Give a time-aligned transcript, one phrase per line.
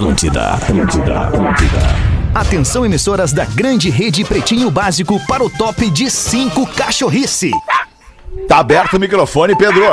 [0.00, 1.78] Atlântida, Atlântida, Atlântida.
[2.34, 7.50] Atenção, emissoras da grande rede Pretinho Básico para o top de 5 cachorrice.
[8.48, 9.84] Tá aberto o microfone, Pedro.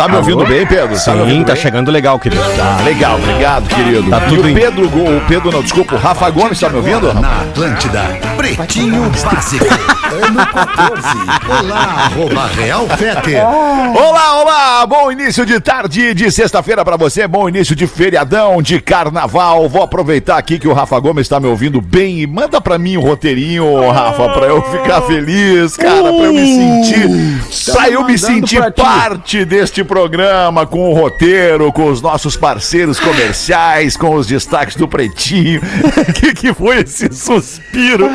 [0.00, 0.96] Tá me ouvindo bem, Pedro?
[0.96, 1.62] Sim, tá, ouvindo tá bem?
[1.62, 2.42] chegando legal, querido.
[2.56, 4.08] Tá legal, obrigado, querido.
[4.08, 7.12] Tá tudo e o Pedro, o Pedro não, desculpa, o Rafa Gomes tá me ouvindo?
[7.12, 9.66] Na Atlântida, Pretinho Básico,
[10.10, 11.08] ano 14.
[11.50, 13.44] Olá, arroba Real Feter.
[13.44, 14.86] Olá, olá!
[14.86, 19.68] Bom início de tarde de sexta-feira pra você, bom início de feriadão, de carnaval.
[19.68, 22.96] Vou aproveitar aqui que o Rafa Gomes tá me ouvindo bem e manda pra mim
[22.96, 28.16] o roteirinho, Rafa, pra eu ficar feliz, cara, pra eu me sentir, pra eu me
[28.16, 34.76] sentir parte deste programa com o roteiro, com os nossos parceiros comerciais, com os destaques
[34.76, 35.60] do Pretinho.
[35.60, 38.08] O que, que foi esse suspiro?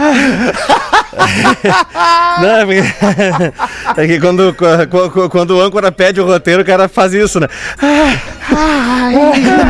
[2.41, 3.53] Não, é porque-
[4.01, 4.55] é que quando,
[5.29, 7.47] quando, o âncora pede o roteiro, o cara faz isso, né?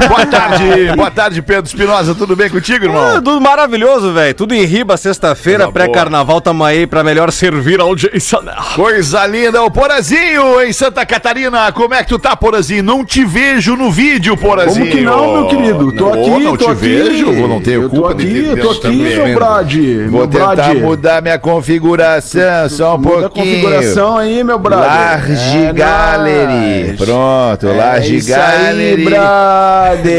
[0.07, 3.07] Boa tarde, boa tarde, Pedro Espinosa, tudo bem contigo, irmão?
[3.07, 4.33] Ah, tudo maravilhoso, velho.
[4.33, 8.41] Tudo em riba, sexta-feira, pré-carnaval, tamo aí pra melhor servir a audiência.
[8.41, 8.53] né?
[8.75, 11.71] Coisa linda, o Porazinho em Santa Catarina.
[11.71, 12.83] Como é que tu tá, Porazinho?
[12.83, 14.85] Não te vejo no vídeo, Porazinho.
[14.87, 15.91] Como que não, meu querido?
[15.93, 16.81] Tô Não, aqui, não tô te aqui.
[16.81, 18.97] vejo, eu não tenho eu culpa tô de aqui, ter eu tô aqui, também.
[19.25, 19.97] meu brade.
[20.07, 20.79] Vou meu tentar brade.
[20.79, 23.45] mudar minha configuração só um Muda a pouquinho.
[23.61, 24.81] configuração aí, meu brade.
[24.85, 26.97] Large É Gallery.
[26.97, 28.95] Pronto, É Large isso Gallery.
[28.95, 30.09] aí, brade.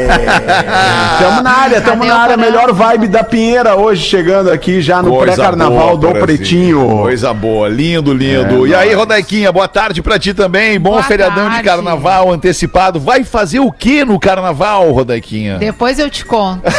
[1.20, 2.36] tamo na área, tamo Cadê na área.
[2.36, 6.26] Melhor vibe da Pinheira hoje, chegando aqui já no pré-carnaval do Porazinho.
[6.26, 6.88] Pretinho.
[7.02, 8.66] Coisa boa, lindo, lindo.
[8.66, 8.94] É, e aí.
[8.94, 10.78] Rodaiquinha, boa tarde pra ti também.
[10.78, 11.64] Bom Boa feriadão de tarde.
[11.68, 12.98] carnaval antecipado.
[13.00, 15.58] Vai fazer o que no carnaval, Rodaiquinha?
[15.58, 16.62] Depois eu te conto.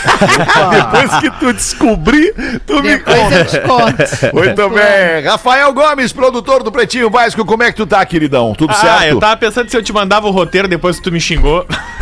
[0.70, 2.34] Depois que tu descobrir,
[2.66, 3.34] tu me Depois conta.
[3.36, 4.34] eu te conto.
[4.34, 5.24] Muito bem.
[5.24, 8.54] Rafael Gomes, produtor do Pretinho Básico, como é que tu tá, queridão?
[8.54, 9.04] Tudo Ah, certo?
[9.04, 11.66] eu tava pensando se eu te mandava o roteiro depois que tu me xingou.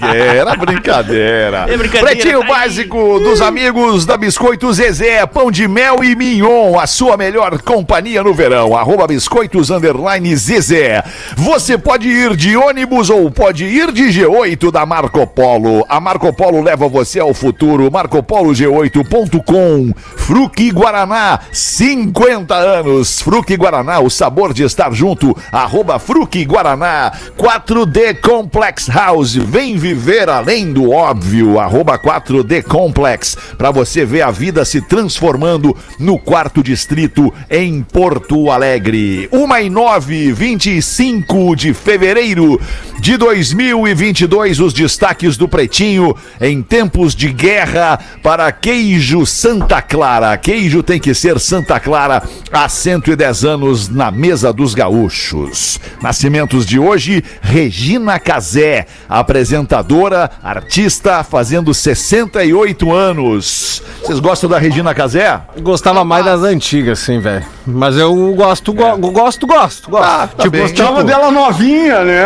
[0.00, 1.66] Não era brincadeira.
[1.68, 2.50] É brincadeira, Pretinho tá aí.
[2.50, 8.22] Básico dos amigos da Biscoito Zezé, pão de mel e mignon, a sua melhor companhia
[8.22, 8.76] no verão.
[8.76, 11.02] Arroba Biscoitos Underline Zezé.
[11.36, 15.84] Você pode ir de ônibus ou pode ir de G8 da Marco Polo.
[15.88, 17.90] A Marco Polo leva você ao futuro.
[17.90, 19.92] MarcoPoloG8.com.
[20.16, 23.20] Fruque Guaraná, 50 anos.
[23.20, 25.36] Fruque Guaraná, o sabor de estar junto.
[25.52, 27.12] Arroba Fruque Guaraná.
[27.36, 29.34] 4D Complex House.
[29.34, 31.58] Vem viver além do óbvio.
[31.58, 33.36] Arroba 4D Complex.
[33.56, 39.28] Pra você ver a vida se transformando no quarto distrito em Porto Alegre.
[39.30, 42.60] 1 e 9, 25 de fevereiro
[42.98, 44.60] de 2022.
[44.60, 50.36] Os destaques do Pretinho em tempos de guerra para queijo Santa Clara.
[50.36, 55.78] Queijo tem que ser Santa Clara há 110 anos na mesa dos gaúchos.
[56.02, 63.82] Nascimentos de hoje, Regina Casé, apresentadora, artista, fazendo 68 anos.
[64.02, 65.40] Vocês gostam da Regina Casé?
[65.60, 67.44] Gostava mais das antigas, sim, velho.
[67.66, 70.04] Mas eu gosto, go- gosto, gosto, gosto.
[70.04, 70.62] Ah, tá bem.
[70.62, 72.24] Gostava dela novinha, né?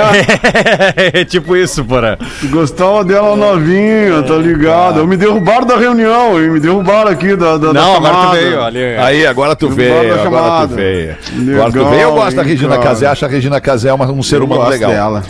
[1.13, 2.19] É tipo isso, porra.
[2.45, 5.07] Gostava dela novinha, tá ligado?
[5.07, 8.97] Me derrubaram da reunião, me derrubaram aqui da, da, da Não, agora tu veio, ali.
[8.97, 11.17] Aí, agora tu Eu veio, da agora tu veio.
[11.55, 12.83] Agora tu Legal, veio, eu gosto da hein, Regina cara?
[12.83, 14.91] Casé, acho a Regina Casé uma- um ser Eu humano gosto legal.
[14.91, 15.23] dela.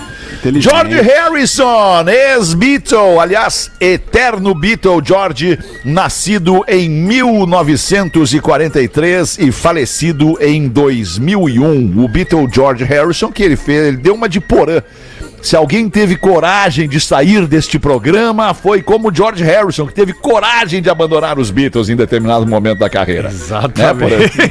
[0.53, 12.04] George Harrison, ex-Beatle, aliás, eterno Beatle George, nascido em 1943 e falecido em 2001.
[12.04, 14.83] O Beatle George Harrison, que ele fez, ele deu uma de porã.
[15.44, 20.81] Se alguém teve coragem de sair deste programa, foi como George Harrison, que teve coragem
[20.81, 23.28] de abandonar os Beatles em determinado momento da carreira.
[23.28, 24.38] Exatamente.
[24.38, 24.50] Né?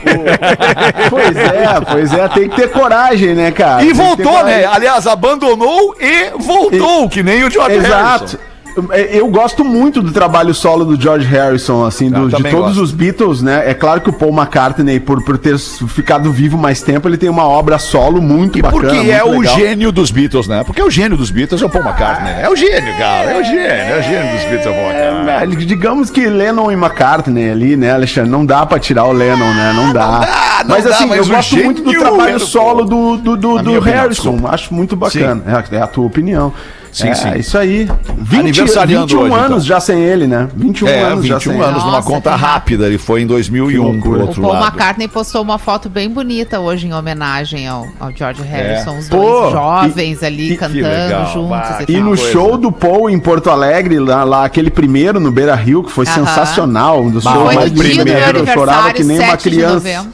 [1.09, 3.81] Pois é, pois é, tem que ter coragem, né, cara?
[3.83, 4.65] E Tem voltou, né?
[4.65, 7.87] Aliás, abandonou e voltou, que nem o George Harrison.
[7.87, 8.52] Exato.
[8.91, 12.81] É, Eu gosto muito do trabalho solo do George Harrison, assim, do- de todos gosto.
[12.81, 13.63] os Beatles, né?
[13.69, 17.29] É claro que o Paul McCartney, por, por ter ficado vivo mais tempo, ele tem
[17.29, 18.81] uma obra solo muito E bacana.
[18.93, 20.63] porque é o gênio dos Beatles, né?
[20.65, 22.33] Porque o gênio dos Beatles é o Paul McCartney.
[22.33, 22.41] né?
[22.43, 23.31] É o gênio, cara.
[23.31, 23.59] É o gênio.
[23.61, 25.33] É o gênio dos Beatles, é o Paul McCartney.
[25.33, 28.29] É, velho, digamos que Lennon e McCartney ali, né, Alexandre?
[28.31, 29.73] Não dá pra tirar o Lennon, né?
[29.75, 30.19] Não dá.
[30.19, 33.37] dá, não mas dá, assim, mas eu gosto muito do trabalho solo do, do, do,
[33.37, 34.31] do opinião, Harrison.
[34.31, 34.49] desculpa.
[34.53, 35.43] Acho muito bacana.
[35.71, 36.53] É, é a tua opinião.
[36.93, 37.33] Sim, é, sim.
[37.39, 37.89] isso aí.
[38.19, 39.59] 20, Aniversariando 21 hoje, anos então.
[39.61, 40.47] já sem ele, né?
[40.55, 41.85] 21 É, anos já 21 sem anos ele.
[41.85, 42.85] numa Nossa, conta que rápida.
[42.85, 44.19] Ele foi em 2001 Que pro loucura.
[44.19, 44.65] O outro Paul lado.
[44.67, 48.97] McCartney postou uma foto bem bonita hoje em homenagem ao, ao George Harrison.
[48.99, 51.85] Os Pô, dois jovens ali que cantando legal, juntos vai.
[51.87, 52.31] e E no coisa.
[52.31, 56.05] show do Paul em Porto Alegre, lá, lá, aquele primeiro no Beira Rio, que foi
[56.05, 56.25] Aham.
[56.25, 58.05] sensacional, um dos shows Foi mais bonitos.
[58.05, 60.05] Eu chorava que nem uma 7 de criança.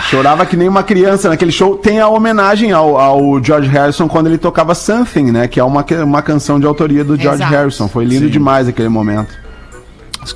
[0.00, 1.76] Chorava que nem uma criança naquele show.
[1.76, 5.48] Tem a homenagem ao, ao George Harrison quando ele tocava Something, né?
[5.48, 7.54] Que é uma, uma canção de autoria do George Exato.
[7.54, 7.88] Harrison.
[7.88, 9.47] Foi lindo demais aquele momento.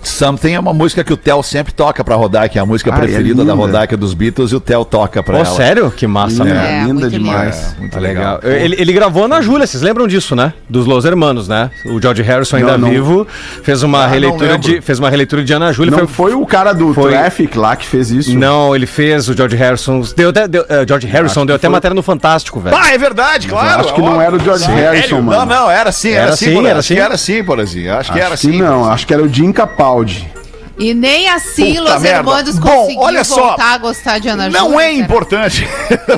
[0.02, 2.96] Something é uma música que o Theo sempre toca pra Rodaica, é a música Ah,
[2.96, 3.54] é preferida da linda.
[3.54, 5.56] Rodaica dos Beatles e o Theo toca pra Pô, ela.
[5.56, 5.90] sério?
[5.90, 6.78] Que massa, Linda, né?
[6.80, 7.74] É, linda muito demais.
[7.76, 8.40] É, muito Tá legal.
[8.42, 8.52] legal.
[8.60, 10.52] Ele, ele gravou na Júlia, vocês lembram disso, né?
[10.68, 11.70] Dos Los Hermanos, né?
[11.86, 12.90] O George Harrison ainda Não, não.
[12.90, 13.26] vivo
[13.62, 15.96] fez uma Ah, não releitura de fez uma releitura de Ana Júlia.
[15.96, 18.36] Não foi o cara do foi- Traffic lá que fez isso?
[18.38, 20.02] Não, ele fez o George Harrison.
[20.16, 22.76] Deu, até- deu, eh, George Harrison deu até matéria no Fantástico, velho.
[22.76, 23.80] Ah, é verdade, claro.
[23.82, 24.20] acho que não óbvio.
[24.22, 25.46] era o George Harrison, Não, mano.
[25.46, 27.00] não, era sim, era, Era sim, sim, era acho que sim.
[27.00, 27.88] era sim.
[27.88, 28.58] Acho que era sim.
[28.58, 29.52] não, acho que era o Jim
[29.82, 30.32] Capaldi.
[30.78, 32.18] E nem assim Puta Los merda.
[32.30, 33.48] Hermanos Bom, conseguiu olha só.
[33.48, 34.92] voltar a gostar de Ana Não Júlia, é cara.
[34.94, 35.68] importante.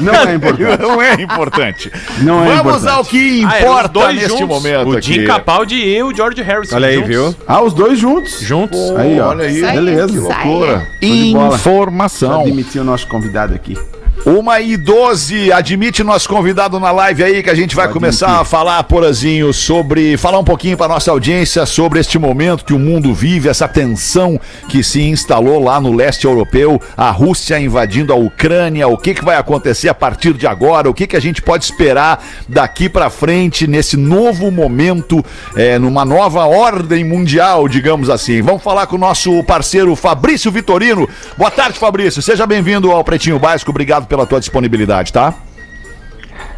[0.01, 0.79] Não é importante.
[0.81, 1.93] Não é importante.
[2.19, 2.89] Não é Vamos importante.
[2.97, 5.13] ao que Ah, os importa dois neste juntos, momento O aqui.
[5.13, 6.77] Jim Capaldi e o George Harrison.
[6.77, 7.09] Olha aí, juntos.
[7.11, 7.37] viu?
[7.49, 8.41] Ah, os dois juntos.
[8.41, 8.79] Juntos.
[8.97, 9.29] Aí, ó.
[9.31, 9.61] Olha aí.
[9.61, 10.07] Beleza.
[10.13, 10.87] que Loucura.
[11.03, 12.45] Informação.
[12.45, 13.77] demitiu o nosso convidado aqui.
[14.27, 18.45] Uma e 12, admite nosso convidado na live aí que a gente vai começar a
[18.45, 20.17] falar, Porazinho, sobre.
[20.17, 24.41] falar um pouquinho para nossa audiência sobre este momento que o mundo vive, essa tensão
[24.67, 29.23] que se instalou lá no leste europeu, a Rússia invadindo a Ucrânia, o que, que
[29.23, 33.11] vai acontecer a partir de agora, o que, que a gente pode esperar daqui para
[33.11, 35.23] frente nesse novo momento,
[35.55, 38.41] é, numa nova ordem mundial, digamos assim.
[38.41, 41.07] Vamos falar com o nosso parceiro Fabrício Vitorino.
[41.37, 42.23] Boa tarde, Fabrício.
[42.23, 43.71] Seja bem-vindo ao Pretinho Básico.
[43.71, 45.35] Obrigado pela tua disponibilidade, tá?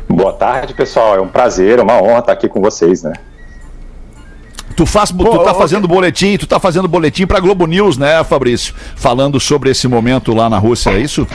[0.07, 1.17] Boa tarde, pessoal.
[1.17, 3.15] É um prazer, é uma honra estar aqui com vocês, né?
[4.77, 8.75] Tu, faz, tu tá fazendo boletim, tu tá fazendo boletim pra Globo News, né, Fabrício?
[8.95, 11.27] Falando sobre esse momento lá na Rússia, é isso?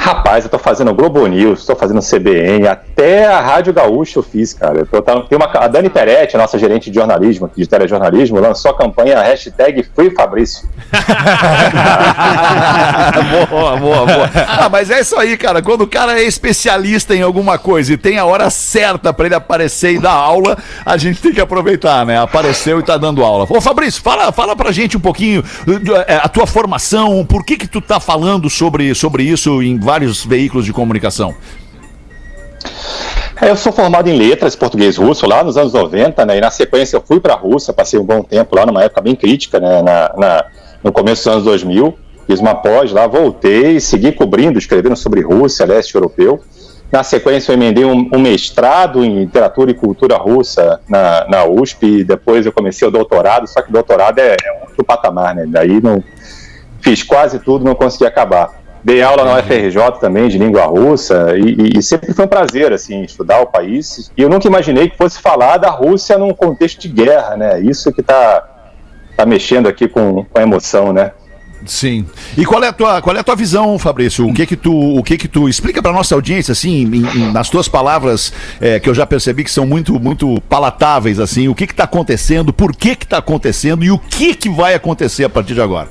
[0.00, 4.54] Rapaz, eu tô fazendo Globo News, tô fazendo CBN, até a Rádio Gaúcha eu fiz,
[4.54, 4.86] cara.
[4.92, 8.70] Eu tô- tem uma, a Dani Peretti, a nossa gerente de jornalismo, de telejornalismo, lançou
[8.70, 10.68] a campanha hashtag Free Fabrício.
[13.50, 14.30] boa, boa, boa.
[14.46, 15.60] Ah, mas é isso aí, cara.
[15.62, 19.34] Quando o cara é especialista em alguma coisa e tem a hora certa pra ele
[19.34, 20.56] aparecer e dar aula,
[20.86, 22.20] a gente tem que aproveitar, né?
[22.20, 23.46] Apareceu e tá dando aula.
[23.48, 25.42] Ô, Fabrício, fala, fala pra gente um pouquinho
[26.06, 30.22] é, a tua formação, por que que tu tá falando sobre, sobre isso em vários
[30.22, 31.34] veículos de comunicação?
[33.40, 36.36] É, Eu sou formado em letras português-russo lá nos anos 90, né?
[36.36, 39.00] E na sequência eu fui para a Rússia, passei um bom tempo lá, numa época
[39.00, 39.80] bem crítica, né?
[39.82, 40.44] Na, na-
[40.84, 41.98] no começo dos anos 2000.
[42.26, 46.38] Fiz uma pós lá, voltei, segui cobrindo, escrevendo sobre Rússia, leste europeu.
[46.92, 51.86] Na sequência eu emendei um, um mestrado em literatura e cultura russa na, na USP.
[52.00, 55.46] E depois eu comecei o doutorado, só que doutorado é, é outro patamar, né?
[55.48, 56.04] Daí não
[56.82, 58.57] fiz quase tudo, não consegui acabar.
[58.84, 61.42] Dei aula na UFRJ também de língua russa e,
[61.74, 64.10] e- e sempre foi um prazer assim estudar o país.
[64.16, 67.60] E eu nunca imaginei que fosse falar da Rússia num contexto de guerra, né?
[67.60, 68.44] Isso que está
[69.16, 71.10] tá mexendo aqui com, com a emoção, né?
[71.66, 72.06] Sim.
[72.36, 74.24] E qual é a tua, qual é a tua visão, Fabrício?
[74.28, 77.32] O que que tu, o que que tu explica para nossa audiência assim, em- em-
[77.32, 81.48] nas tuas palavras é, que eu já percebi que são muito, muito palatáveis assim.
[81.48, 82.52] O que que tá acontecendo?
[82.52, 83.84] Por que que tá acontecendo?
[83.84, 85.88] E o que que vai acontecer a partir de agora?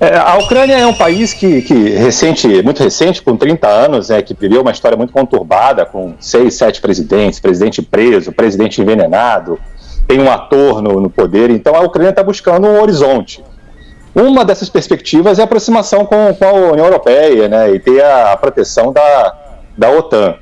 [0.00, 4.22] É, a Ucrânia é um país que, que recente, muito recente, com 30 anos, é,
[4.22, 9.58] que viveu uma história muito conturbada, com seis, sete presidentes, presidente preso, presidente envenenado,
[10.08, 13.44] tem um ator no, no poder, então a Ucrânia está buscando um horizonte.
[14.14, 18.34] Uma dessas perspectivas é a aproximação com, com a União Europeia né, e ter a,
[18.38, 19.34] proteção da,
[19.76, 20.34] da OTAN.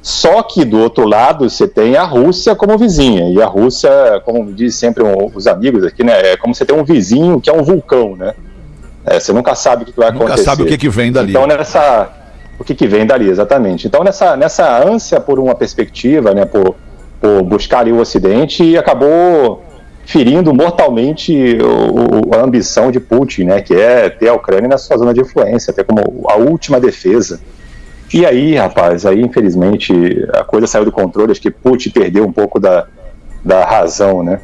[0.00, 3.90] Só que do outro lado você tem a Rússia como vizinha, e a Rússia,
[4.24, 7.50] como diz sempre um- os amigos aqui, né, é como você tem um vizinho que
[7.50, 8.32] é um vulcão, né?
[9.06, 10.44] É, você nunca sabe o que vai Nunca acontecer.
[10.44, 11.30] sabe o que que vem dali.
[11.30, 12.08] Então nessa
[12.58, 13.86] o que, que vem dali exatamente.
[13.86, 16.74] Então nessa nessa ânsia por uma perspectiva, né, por,
[17.20, 19.62] por buscar ali o Ocidente, acabou
[20.06, 24.78] ferindo mortalmente o- o- a ambição de Putin, né, que é ter a Ucrânia na
[24.78, 27.40] sua zona de influência, até como a última defesa.
[28.12, 29.92] E aí, rapaz, aí infelizmente
[30.34, 32.86] a coisa saiu do controle, acho que Putin perdeu um pouco da,
[33.44, 34.40] da razão, né?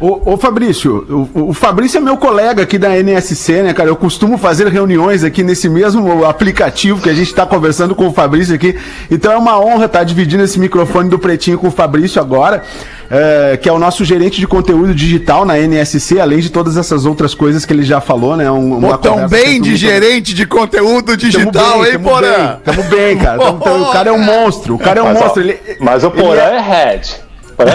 [0.00, 3.88] Ô, ô, Fabrício, o, o Fabrício é meu colega aqui da NSC, né, cara?
[3.88, 8.12] Eu costumo fazer reuniões aqui nesse mesmo aplicativo que a gente tá conversando com o
[8.12, 8.76] Fabrício aqui.
[9.10, 12.62] Então é uma honra estar dividindo esse microfone do Pretinho com o Fabrício agora,
[13.10, 17.04] é, que é o nosso gerente de conteúdo digital na NSC, além de todas essas
[17.06, 18.50] outras coisas que ele já falou, né?
[18.50, 21.92] Um, uma tão conversa bem sempre de muito- gerente de conteúdo Tamo digital, bem, hein,
[21.92, 22.58] tamo Porã?
[22.64, 23.38] Tamo bem, cara.
[23.38, 24.74] Tamo- tamo- o cara é um monstro.
[24.74, 25.42] O cara é um Mas, ó, monstro.
[25.42, 27.29] Ele, mas o Porã é- é head.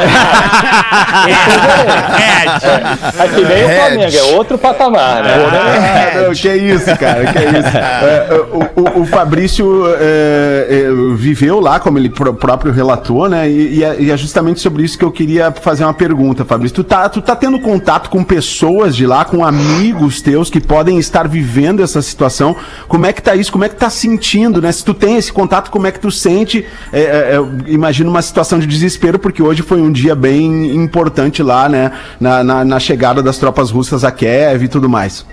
[3.17, 5.33] É que nem o Flamengo, é outro patamar, né?
[5.35, 7.75] Ah, não, que isso, cara, que isso.
[8.05, 13.49] É, o, o- o Fabrício é, é, viveu lá, como ele pró- próprio relatou, né?
[13.49, 16.75] E, e é, é justamente sobre isso que eu queria fazer uma pergunta, Fabrício.
[16.75, 20.97] Tu tá, tu tá tendo contato com pessoas de lá, com amigos teus que podem
[20.99, 22.55] estar vivendo essa situação.
[22.87, 23.51] Como é que tá isso?
[23.51, 24.71] Como é que tá sentindo, né?
[24.71, 26.65] Se tu tem esse contato, como é que tu sente?
[26.93, 27.03] É, é,
[27.35, 31.91] é, imagino uma situação de desespero, porque hoje foi um dia bem importante lá, né?
[32.19, 35.25] Na, na, na chegada das tropas russas a Kiev e tudo mais.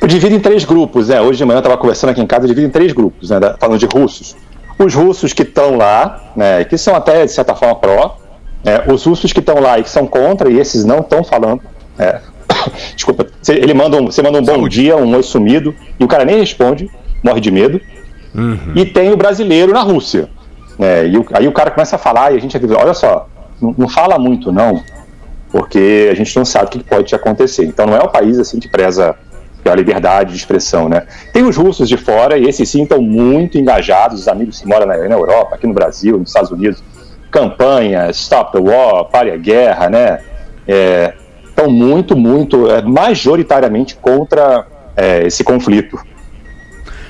[0.00, 1.20] Eu divido em três grupos, né?
[1.20, 3.38] Hoje de manhã eu estava conversando aqui em casa, eu divido em três grupos, né?
[3.58, 4.36] Falando de russos.
[4.78, 6.64] Os russos que estão lá, né?
[6.64, 8.18] Que são até, de certa forma, pró.
[8.62, 11.62] né, os russos que estão lá e que são contra, e esses não estão falando.
[11.98, 12.20] né?
[12.94, 13.26] Desculpa.
[13.48, 16.38] Ele manda um, você manda um bom dia, um oi sumido, e o cara nem
[16.38, 16.90] responde,
[17.24, 17.80] morre de medo.
[18.74, 20.28] E tem o brasileiro na Rússia.
[20.78, 23.28] Né, e o- aí o cara começa a falar e a gente avisa, olha só,
[23.60, 24.82] não, não fala muito não,
[25.50, 27.64] porque a gente não sabe o que pode te acontecer.
[27.64, 29.14] Então não é um país assim que preza
[29.62, 31.06] pela liberdade de expressão, né?
[31.32, 34.86] Tem os russos de fora e esses sim estão muito engajados, os amigos que moram
[34.86, 36.82] na, na Europa, aqui no Brasil, nos Estados Unidos,
[37.30, 40.20] campanha, Stop the War, pare a guerra, né?
[40.68, 41.14] É,
[41.48, 44.66] estão muito, muito, é, majoritariamente contra
[44.96, 45.98] é, esse conflito.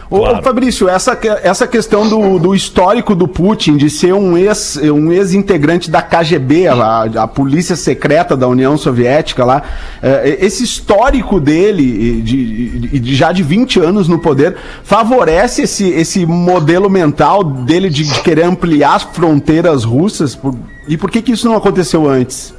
[0.09, 4.77] Ô, ô, Fabrício, essa, essa questão do, do histórico do Putin, de ser um ex-
[4.77, 9.63] um ex-integrante da KGB, a, a polícia secreta da União Soviética lá,
[10.01, 15.89] eh, esse histórico dele, de, de- de já de 20 anos no poder, favorece esse,
[15.89, 20.37] esse modelo mental dele de, de querer ampliar as fronteiras russas?
[20.37, 20.55] Por-
[20.89, 22.55] e por que, que isso não aconteceu antes?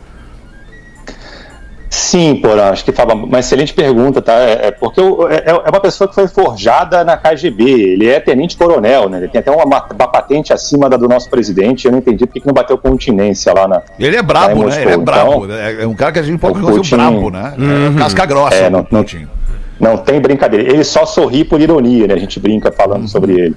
[1.98, 4.34] Sim, Porã, acho que Fábio, uma excelente pergunta, tá?
[4.34, 8.20] É, é porque o- é, é uma pessoa que foi forjada na KGB, ele é
[8.20, 9.18] tenente-coronel, né?
[9.18, 9.78] Ele tem até uma, uma
[10.08, 13.68] patente acima da do nosso presidente, eu não entendi porque que não bateu continência lá
[13.68, 13.82] na.
[14.00, 14.82] Ele é brabo, né?
[14.84, 15.32] Ele é brabo.
[15.46, 15.84] Então, né?
[15.84, 17.54] É um cara que a gente pode o reconhecer Putin- brabo, né?
[17.96, 19.04] É casca grossa, É, não- não-.
[19.80, 20.72] Não tem brincadeira.
[20.72, 22.14] Ele só sorri por ironia, né?
[22.14, 23.56] A gente brinca falando sobre ele.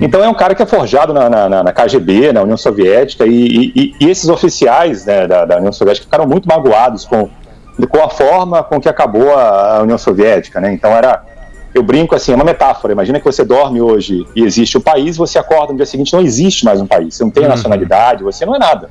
[0.00, 3.26] Então é um cara que é forjado na, na- na- na KGB, na União Soviética,
[3.26, 7.28] e, e- e esses oficiais né, da, da União Soviética ficaram muito magoados com,
[7.88, 10.72] com a forma com que acabou a, União Soviética, né?
[10.72, 11.22] Então era.
[11.74, 12.92] Eu brinco assim, é uma metáfora.
[12.92, 16.20] Imagina que você dorme hoje e existe o país, você acorda no dia seguinte, não
[16.20, 17.16] existe mais um país.
[17.16, 18.90] Você não tem nacionalidade, você não é nada.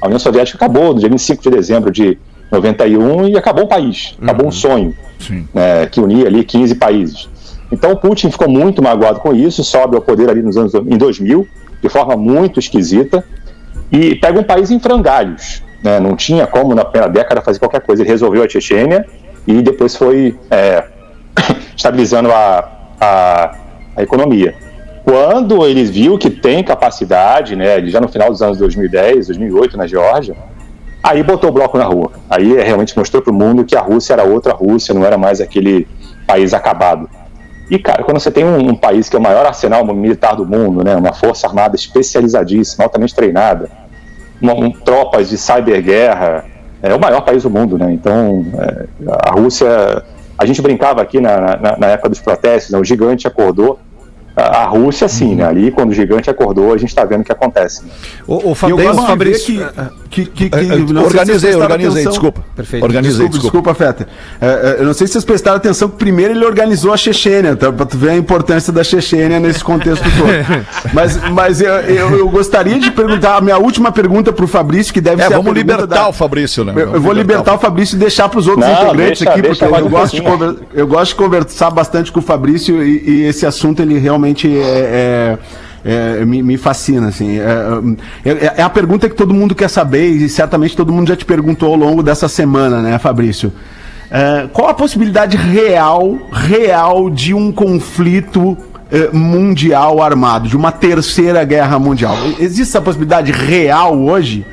[0.00, 2.18] A União Soviética acabou no dia 25 de dezembro de
[2.50, 4.94] 91 e acabou o país, acabou um sonho
[5.54, 7.28] né, que unia ali 15 países.
[7.70, 10.96] Então o Putin ficou muito magoado com isso, sobe ao poder ali nos anos em
[10.96, 11.46] 2000,
[11.82, 13.24] de forma muito esquisita,
[13.92, 15.62] e pega um país em frangalhos.
[15.82, 18.02] Né, Não tinha como na primeira década fazer qualquer coisa.
[18.02, 19.06] Ele resolveu a Chechênia
[19.46, 20.84] e depois foi é,
[21.76, 22.68] estabilizando a,
[23.00, 23.56] a,
[23.96, 24.54] a economia.
[25.04, 29.86] Quando ele viu que tem capacidade, né, já no final dos anos 2010, 2008 na
[29.86, 30.36] Geórgia,
[31.02, 32.12] aí botou o bloco na rua.
[32.28, 35.16] Aí é, realmente mostrou para o mundo que a Rússia era outra Rússia, não era
[35.16, 35.88] mais aquele
[36.26, 37.08] país acabado.
[37.70, 40.44] E, cara, quando você tem um, um país que é o maior arsenal militar do
[40.44, 43.70] mundo, né, uma força armada especializadíssima, altamente treinada,
[44.40, 46.44] uma, um, tropas de cyberguerra,
[46.82, 47.92] é o maior país do mundo, né?
[47.92, 48.86] Então, é,
[49.26, 50.04] a Rússia.
[50.36, 53.80] A gente brincava aqui na, na, na época dos protestos, né, o gigante acordou.
[54.36, 55.44] A, a Rússia, sim, né?
[55.44, 57.84] Ali, quando o gigante acordou, a gente está vendo o que acontece.
[57.84, 57.90] né?
[58.24, 61.54] O, o eu Fabrício, gosto de ver Fabrício, que, que, que, que É, é, Organizei,
[61.54, 62.12] organizei, atenção.
[62.12, 62.44] desculpa.
[62.56, 62.82] Perfeito.
[62.84, 63.72] Organizei, Desculpa, desculpa.
[63.72, 64.08] desculpa, Feta.
[64.40, 67.70] É, é, eu não sei se vocês prestaram atenção primeiro ele organizou a Chechênia, tá?
[67.72, 70.64] pra tu ver a importância da Chechênia nesse contexto todo.
[70.94, 75.00] mas mas eu, eu, eu gostaria de perguntar, a minha última pergunta pro Fabrício, que
[75.00, 76.72] deve É, ser vamos libertar da- o Fabrício, né?
[76.76, 79.42] Eu, eu vou libertar o Fabrício e deixar para os outros Não, integrantes deixa- aqui,
[79.42, 83.22] deixa porque eu gosto, conver- eu gosto de conversar bastante com o Fabrício e, e
[83.24, 85.38] esse assunto ele realmente é- é-
[85.84, 87.38] é, me, me fascina, assim.
[87.38, 91.16] É, é- é a pergunta que todo mundo quer saber e certamente todo mundo já
[91.16, 93.52] te perguntou ao longo dessa semana, né, Fabrício?
[94.10, 98.56] É, qual a possibilidade real, real de um conflito
[98.90, 102.16] eh, mundial armado, de uma terceira guerra mundial?
[102.38, 104.46] Existe essa possibilidade real hoje?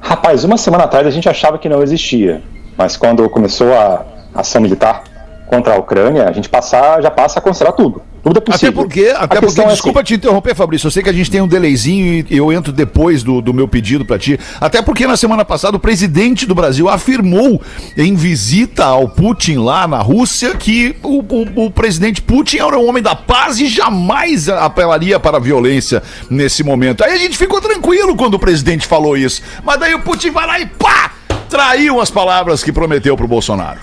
[0.00, 2.40] Rapaz, uma semana atrás a gente achava que não existia,
[2.76, 5.02] mas quando começou a ação militar
[5.48, 8.00] contra a Ucrânia, a gente passar, já passa a considerar tudo.
[8.22, 8.72] Tudo é Até possível.
[8.72, 10.86] porque, A até porque é desculpa assim, te interromper, Fabrício.
[10.86, 13.66] Eu sei que a gente tem um delayzinho e eu entro depois do, do meu
[13.68, 14.38] pedido pra ti.
[14.60, 17.62] Até porque na semana passada o presidente do Brasil afirmou
[17.96, 22.88] em visita ao Putin lá na Rússia que o, o- o presidente Putin era um
[22.88, 27.04] homem da paz e jamais apelaria para a violência nesse momento.
[27.04, 29.40] Aí a gente ficou tranquilo quando o presidente falou isso.
[29.64, 31.12] Mas daí o Putin vai lá e pá!
[31.48, 33.80] Traiu as palavras que prometeu pro Bolsonaro.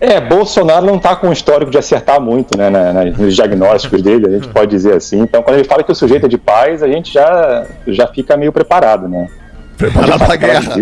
[0.00, 4.00] É, Bolsonaro não está com um histórico de acertar muito né, na- na- nos diagnósticos
[4.00, 5.20] dele, a gente pode dizer assim.
[5.20, 8.36] Então, quando ele fala que o sujeito é de paz, a gente já, já fica
[8.36, 9.28] meio preparado, né?
[9.76, 10.74] Preparado pra guerra.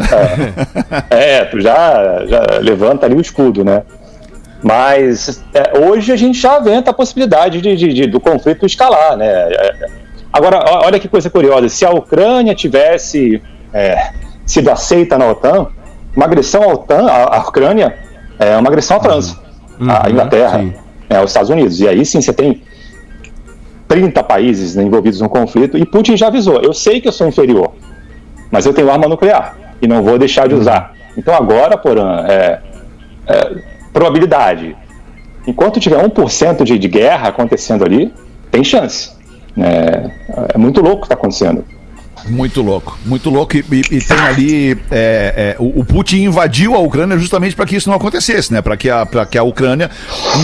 [1.10, 3.82] É, tu já, já levanta ali o escudo, né?
[4.62, 9.16] Mas é, hoje a gente já aventa a possibilidade de, de- de- do conflito escalar,
[9.16, 9.26] né?
[9.28, 9.74] É,
[10.32, 14.10] Agora, olha que coisa curiosa, se a Ucrânia tivesse é,
[14.44, 15.68] sido aceita na OTAN,
[16.14, 17.96] uma agressão à OTAN, à, à Ucrânia,
[18.38, 19.38] é uma agressão à França,
[19.80, 20.64] à Inglaterra,
[21.08, 21.80] é, aos Estados Unidos.
[21.80, 22.62] E aí sim você tem
[23.88, 27.26] 30 países né, envolvidos no conflito, e Putin já avisou, eu sei que eu sou
[27.26, 27.72] inferior,
[28.50, 30.94] mas eu tenho arma nuclear e não vou deixar de usar.
[31.16, 32.60] Então agora, Porã, é,
[33.26, 33.54] é,
[33.92, 34.76] probabilidade.
[35.46, 38.12] Enquanto tiver 1% de, de guerra acontecendo ali,
[38.50, 39.12] tem chance.
[39.56, 40.10] É,
[40.54, 41.64] é muito louco o que está acontecendo.
[42.28, 43.56] Muito louco, muito louco.
[43.56, 44.78] E, e- e tem ali.
[44.90, 48.60] é, é, o, o Putin invadiu a Ucrânia justamente para que isso não acontecesse, né?
[48.62, 49.90] Para que, a- que a Ucrânia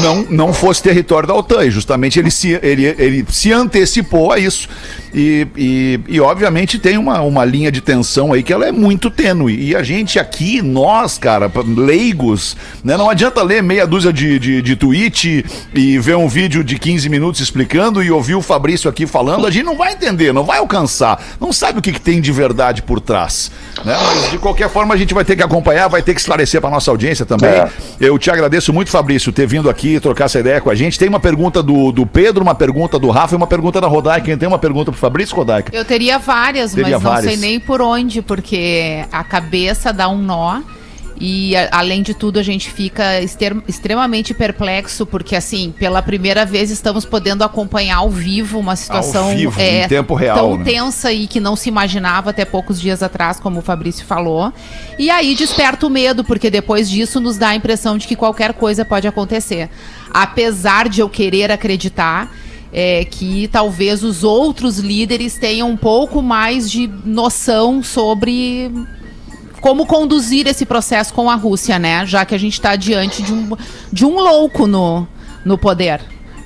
[0.03, 1.65] não, não fosse território da OTAN.
[1.65, 4.69] E justamente ele se, ele, ele se antecipou a isso.
[5.13, 9.11] E, e, e, obviamente tem uma, uma linha de tensão aí que ela é muito
[9.11, 9.55] tênue.
[9.57, 12.97] E a gente aqui, nós, cara, leigos, né?
[12.97, 17.09] Não adianta ler meia dúzia de, de, de tweet e ver um vídeo de 15
[17.09, 19.47] minutos explicando e ouvir o Fabrício aqui falando.
[19.47, 21.23] A gente não vai entender, não vai alcançar.
[21.41, 23.51] Não sabe o que, que tem de verdade por trás.
[23.85, 23.97] Né?
[23.97, 26.71] Mas de qualquer forma a gente vai ter que acompanhar, vai ter que esclarecer para
[26.71, 27.51] nossa audiência também.
[27.51, 27.71] É.
[28.01, 30.99] Eu te agradeço muito, Fabrício, ter vindo aqui trocar essa ideia com a gente.
[30.99, 34.37] Tem uma pergunta do, do Pedro, uma pergunta do Rafa e uma pergunta da Rodaica.
[34.37, 35.75] Tem uma pergunta pro Fabrício, Rodaica?
[35.75, 37.33] Eu teria várias, Teria mas não várias.
[37.33, 40.61] sei nem por onde, porque a cabeça dá um nó.
[41.21, 43.21] E a- além de tudo, a gente fica
[43.69, 49.61] extremamente perplexo, porque assim, pela primeira vez estamos podendo acompanhar ao vivo uma situação vivo,
[49.61, 50.65] é, em tempo real, tão né?
[50.65, 54.53] tensa e que não se imaginava até poucos dias atrás, como o Fabrício falou.
[54.99, 58.53] E aí desperta o medo, porque depois disso nos dá a impressão de que qualquer
[58.55, 59.69] coisa pode acontecer.
[60.13, 62.33] Apesar de eu querer acreditar
[62.73, 68.69] é, que talvez os outros líderes tenham um pouco mais de noção sobre
[69.65, 72.05] como conduzir esse processo com a Rússia, né?
[72.05, 73.57] Já que a gente está diante de um,
[73.91, 75.09] de um louco no,
[75.43, 76.03] no poder.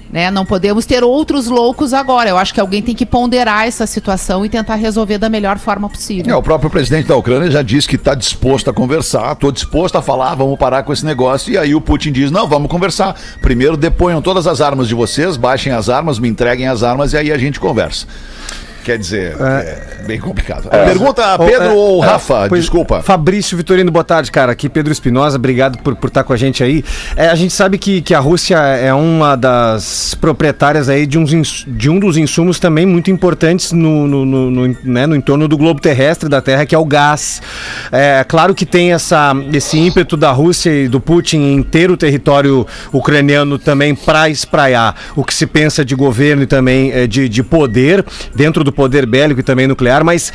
[0.09, 0.31] Né?
[0.31, 2.31] Não podemos ter outros loucos agora.
[2.31, 5.89] Eu acho que alguém tem que ponderar essa situação e tentar resolver da melhor forma
[5.89, 6.39] É, possível.
[6.39, 10.01] o próprio presidente da Ucrânia já disse que está disposto a conversar, estou disposto a
[10.01, 11.53] falar, vamos parar com esse negócio.
[11.53, 13.17] E aí o Putin diz: não, vamos conversar.
[13.43, 17.17] Primeiro deponham todas as armas de vocês, baixem as armas, me entreguem as armas e
[17.17, 18.07] aí a gente conversa.
[18.88, 20.71] Quer dizer, é, bem complicado.
[20.71, 23.02] Pergunta a Pedro é, ou é, Rafa, pois, desculpa.
[23.02, 24.52] Fabrício Vitorino, boa tarde, cara.
[24.52, 26.82] Aqui Pedro Espinosa, obrigado por, por estar com a gente aí.
[27.15, 31.67] É, a gente sabe que, que a Rússia é uma das proprietárias aí de, uns,
[31.69, 35.58] de um dos insumos também muito importantes no, no, no, no, né, no entorno do
[35.58, 37.43] globo terrestre da Terra, que é o gás.
[37.93, 41.97] É claro que tem essa, esse ímpeto da Rússia e do Putin em ter o
[41.99, 47.28] território ucraniano também para espraiar o que se pensa de governo e também é, de,
[47.28, 48.02] de poder,
[48.34, 50.32] dentro do poder bélico e também nuclear, mas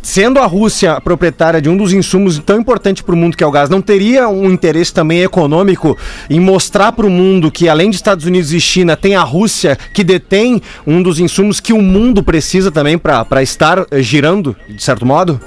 [0.00, 3.46] sendo a Rússia proprietária de um dos insumos tão importantes para o mundo que é
[3.46, 5.94] o gás, não teria um interesse também econômico
[6.30, 9.76] em mostrar para o mundo que além de Estados Unidos e China, tem a Rússia
[9.92, 14.82] que detém um dos insumos que o mundo precisa também para estar eh, girando, de
[14.82, 15.38] certo modo?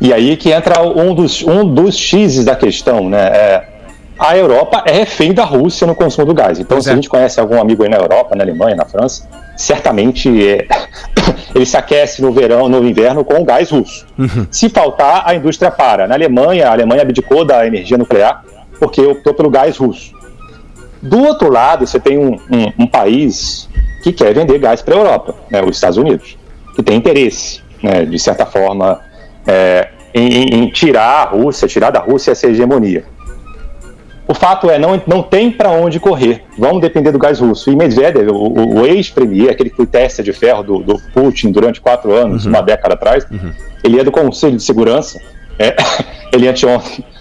[0.00, 3.18] E aí que entra um dos, um dos X's da questão, né?
[3.18, 3.75] É,
[4.18, 6.58] a Europa é refém da Rússia no consumo do gás.
[6.58, 6.92] Então, Pois se é.
[6.92, 10.66] a gente conhece algum amigo aí na Europa, na Alemanha, na França, certamente é,
[11.54, 14.06] ele se aquece no verão, no inverno com o gás russo.
[14.50, 16.06] Se faltar, a indústria para.
[16.06, 18.42] Na Alemanha, a Alemanha abdicou da energia nuclear
[18.78, 20.12] porque optou pelo gás russo.
[21.02, 23.68] Do outro lado, você tem um, um- um país
[24.02, 26.36] que quer vender gás para a Europa, né, os Estados Unidos,
[26.74, 29.00] que tem interesse, né, de certa forma,
[29.46, 33.04] é, em, em- em tirar a Rússia, tirar da Rússia essa hegemonia.
[34.28, 36.42] O fato é, não, não tem para onde correr.
[36.58, 37.70] Vamos depender do gás russo.
[37.70, 41.80] E Medvedev, o, o- ex-premier, aquele que foi testa de ferro do, do Putin durante
[41.80, 43.24] quatro anos, uma década atrás,
[43.84, 45.20] ele é do Conselho de Segurança.
[45.58, 45.76] É,
[46.32, 47.04] ele anteontem.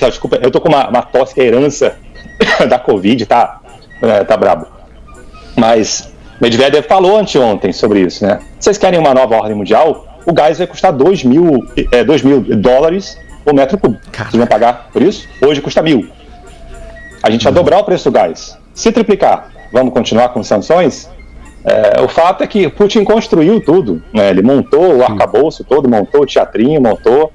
[0.00, 1.96] Tá, desculpa, eu tô com uma, uma tosse que é herança
[2.68, 3.60] da Covid, tá,
[4.00, 4.66] é, tá brabo.
[5.54, 8.38] Mas Medvedev falou anteontem sobre isso, né?
[8.58, 10.06] Vocês querem uma nova ordem mundial?
[10.26, 11.60] O gás vai custar 2 mil,
[11.92, 14.02] é, 2 mil dólares o metro cúbico.
[14.12, 15.28] Vocês vão pagar por isso?
[15.40, 16.08] Hoje custa mil.
[17.26, 18.56] A gente vai dobrar o preço do gás.
[18.72, 21.10] Se triplicar, vamos continuar com sanções?
[21.64, 24.00] É, o fato é que Putin construiu tudo.
[24.14, 24.30] né?
[24.30, 27.32] Ele montou o arcabouço todo, montou o teatrinho, montou.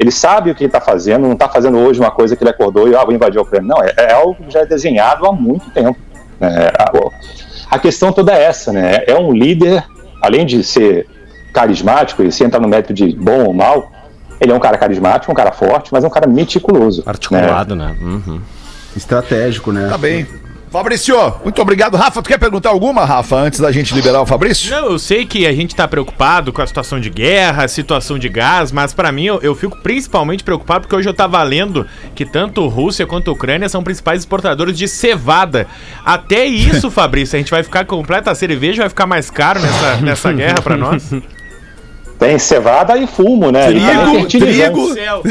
[0.00, 2.88] Ele sabe o que está fazendo, não está fazendo hoje uma coisa que ele acordou
[2.88, 3.68] e ah, vou invadir a Ucrânia.
[3.68, 5.98] Não, é, é algo que já é desenhado há muito tempo.
[6.40, 6.70] né?
[6.78, 9.04] a, a questão toda é essa, né?
[9.06, 9.84] É um líder,
[10.22, 11.06] além de ser
[11.52, 13.92] carismático e se entrar no mérito de bom ou mal,
[14.40, 17.02] ele é um cara carismático, um cara forte, mas é um cara meticuloso.
[17.04, 17.94] Articulado, né?
[18.00, 18.40] Uhum.
[18.96, 19.88] Estratégico, né?
[19.88, 20.26] Tá bem.
[20.74, 21.96] Fabrício, muito obrigado.
[21.96, 24.68] Rafa, tu quer perguntar alguma, Rafa, antes da gente liberar o Fabrício?
[24.72, 28.28] Não, eu sei que a gente tá preocupado com a situação de guerra, situação de
[28.28, 32.24] gás, mas pra mim eu, eu fico principalmente preocupado porque hoje eu tava lendo que
[32.24, 35.68] tanto Rússia quanto Ucrânia são principais exportadores de cevada.
[36.04, 39.96] Até isso, Fabrício, a gente vai ficar completa a cerveja vai ficar mais caro nessa,
[39.98, 41.08] nessa guerra pra nós.
[42.24, 43.66] Tem cevada e fumo, né?
[43.66, 44.72] Trigo, fertilizante.
[44.72, 44.94] trigo.
[44.94, 45.22] Céu.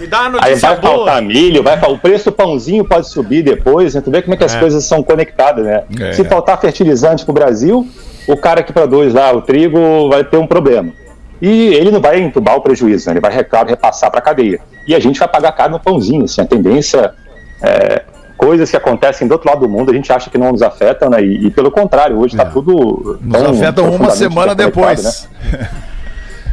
[0.00, 0.94] Me dá uma Aí notícia vai boa.
[0.96, 4.00] faltar milho, vai fal- o preço do pãozinho pode subir depois, né?
[4.00, 4.60] Tu vê como é que as É.
[4.60, 5.84] coisas são conectadas, né?
[6.00, 6.12] É.
[6.12, 7.86] Se faltar fertilizante pro Brasil,
[8.28, 10.90] o cara que produz lá o trigo vai ter um problema.
[11.40, 13.14] E ele não vai entubar o prejuízo, né?
[13.14, 14.60] Ele vai, claro, repassar para a cadeia.
[14.86, 17.12] E a gente vai pagar caro no pãozinho, assim, a tendência
[17.62, 18.02] é,
[18.36, 21.08] coisas que acontecem do outro lado do mundo, a gente acha que não nos afetam,
[21.08, 21.22] né?
[21.22, 25.28] E, e pelo contrário, hoje está tudo Nos afetam uma semana depois.
[25.42, 25.70] né?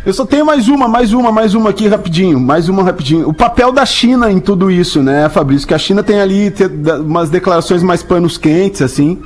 [0.03, 3.29] Eu só tenho mais uma, mais uma, mais uma aqui rapidinho, mais uma rapidinho.
[3.29, 5.67] O papel da China em tudo isso, né, Fabrício?
[5.67, 9.19] Que a China tem ali te- da- umas declarações mais panos quentes, assim.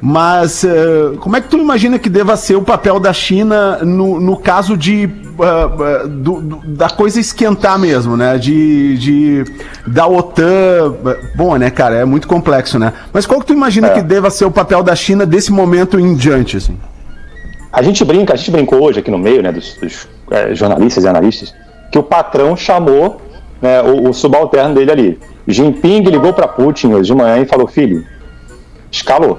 [0.00, 4.18] Mas eh, como é que tu imagina que deva ser o papel da China no,
[4.18, 8.38] no caso de ah, do- do- da coisa esquentar mesmo, né?
[8.38, 9.44] De, de
[9.86, 10.94] da OTAN.
[11.36, 11.96] Bom, né, cara?
[11.96, 12.94] É muito complexo, né?
[13.12, 13.90] Mas qual que tu imagina É.
[13.94, 16.78] que deva ser o papel da China desse momento em diante, assim?
[17.72, 21.04] A gente brinca, a gente brincou hoje aqui no meio, né, dos, dos, eh, jornalistas
[21.04, 21.54] e analistas,
[21.90, 23.20] que o patrão chamou
[23.60, 25.20] né, o, o subalterno dele ali.
[25.46, 28.04] Jinping ligou para Putin hoje de manhã e falou: filho,
[28.90, 29.38] escalou,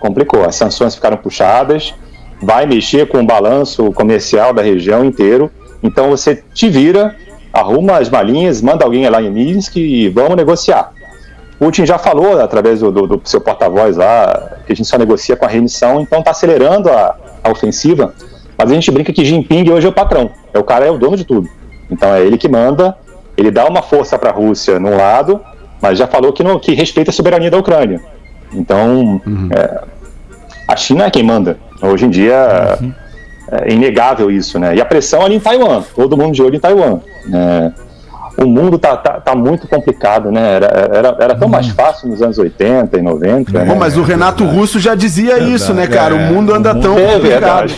[0.00, 1.94] complicou, as sanções ficaram puxadas,
[2.40, 5.50] vai mexer com o balanço comercial da região inteiro,
[5.82, 7.16] então você te vira,
[7.52, 10.92] arruma as malinhas, manda alguém lá em Minsk e vamos negociar.
[11.58, 15.36] Putin já falou através do, do- do seu porta-voz lá que a gente só negocia
[15.36, 18.12] com a remissão, então está acelerando a, a ofensiva.
[18.56, 20.98] Mas a gente brinca que Jinping hoje é o patrão, é o cara é o
[20.98, 21.48] dono de tudo.
[21.90, 22.96] Então é ele que manda,
[23.36, 25.40] ele dá uma força para a Rússia num lado,
[25.80, 28.00] mas já falou que, não, que respeita a soberania da Ucrânia.
[28.52, 29.82] Então é,
[30.66, 31.58] a China é quem manda.
[31.82, 32.78] Hoje em dia
[33.52, 34.74] é inegável isso, né?
[34.74, 37.00] E a pressão ali em Taiwan, todo mundo de olho em Taiwan.
[37.26, 37.72] né?
[38.36, 40.56] O mundo tá, tá, tá muito complicado, né?
[40.56, 43.52] Era, era, era tão mais fácil nos anos 80 e 90.
[43.52, 43.74] Bom, né?
[43.78, 46.14] mas o Renato Russo já dizia isso, né, cara?
[46.14, 47.72] O é, mundo anda o tão mundo- É complicado,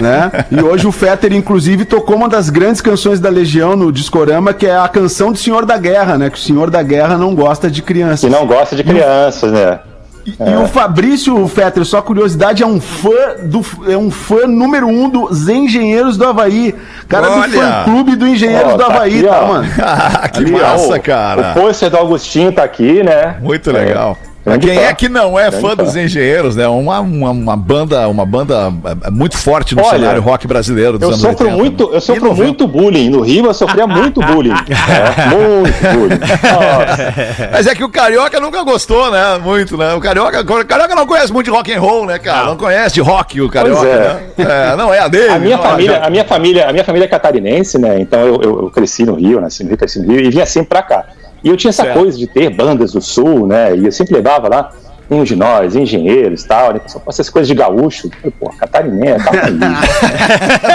[0.00, 0.30] né?
[0.50, 4.66] E hoje o Fetter, inclusive, tocou uma das grandes canções da Legião no Discorama, que
[4.66, 6.28] é a canção do Senhor da Guerra, né?
[6.28, 8.20] Que o Senhor da Guerra não gosta de crianças.
[8.20, 9.78] Que não gosta de crianças, né?
[10.26, 13.10] E, e o Fabrício Fetter, só curiosidade, é um fã
[13.42, 13.60] do
[13.90, 16.74] é um fã número um dos Engenheiros do Havaí.
[17.08, 17.60] Cara do Olha!
[17.60, 19.46] fã clube do Engenheiros Ó, do tá Havaí, aqui, tá, ó.
[19.48, 19.68] mano?
[19.82, 21.50] Ah, que Ali, ó, massa, o- cara.
[21.50, 23.36] O pôster do Agostinho tá aqui, né?
[23.40, 24.16] Muito legal.
[24.22, 24.82] É, grande Quem fã.
[24.82, 26.00] é que não é Grande fã dos fã.
[26.02, 26.66] engenheiros, né?
[26.68, 28.72] Uma, uma, uma banda, uma banda
[29.06, 31.96] é, muito forte no Olha, cenário rock brasileiro dos Eu anos sofro 80, muito, né?
[31.96, 32.42] eu sofro 90.
[32.44, 33.08] muito bullying.
[33.10, 34.52] No Rio eu sofria muito bullying.
[34.52, 36.18] É, muito bullying.
[36.20, 37.48] Nossa.
[37.52, 39.38] Mas é que o carioca nunca gostou, né?
[39.42, 39.94] Muito, né?
[39.94, 42.46] O carioca, o carioca não conhece muito de rock and roll, né, cara?
[42.46, 43.98] Não, conhece de rock o carioca, Pois é.
[43.98, 44.72] né?
[44.72, 45.28] É, não é a dele.
[45.28, 47.98] A minha não, família, já- a minha família, a minha família é catarinense, né?
[48.00, 50.46] Então eu, eu, eu cresci no Rio, nasci no Rio, cresci no Rio e vinha
[50.46, 51.04] sempre pra cá.
[51.44, 51.98] E eu tinha essa Certo.
[51.98, 53.76] coisa de ter bandas do Sul, né?
[53.76, 54.70] E eu sempre levava lá
[55.10, 56.80] uns de nós, engenheiros e tal, né?
[56.86, 58.10] Só com essas coisas de gaúcho.
[58.24, 59.22] Eu, Pô, catarinense.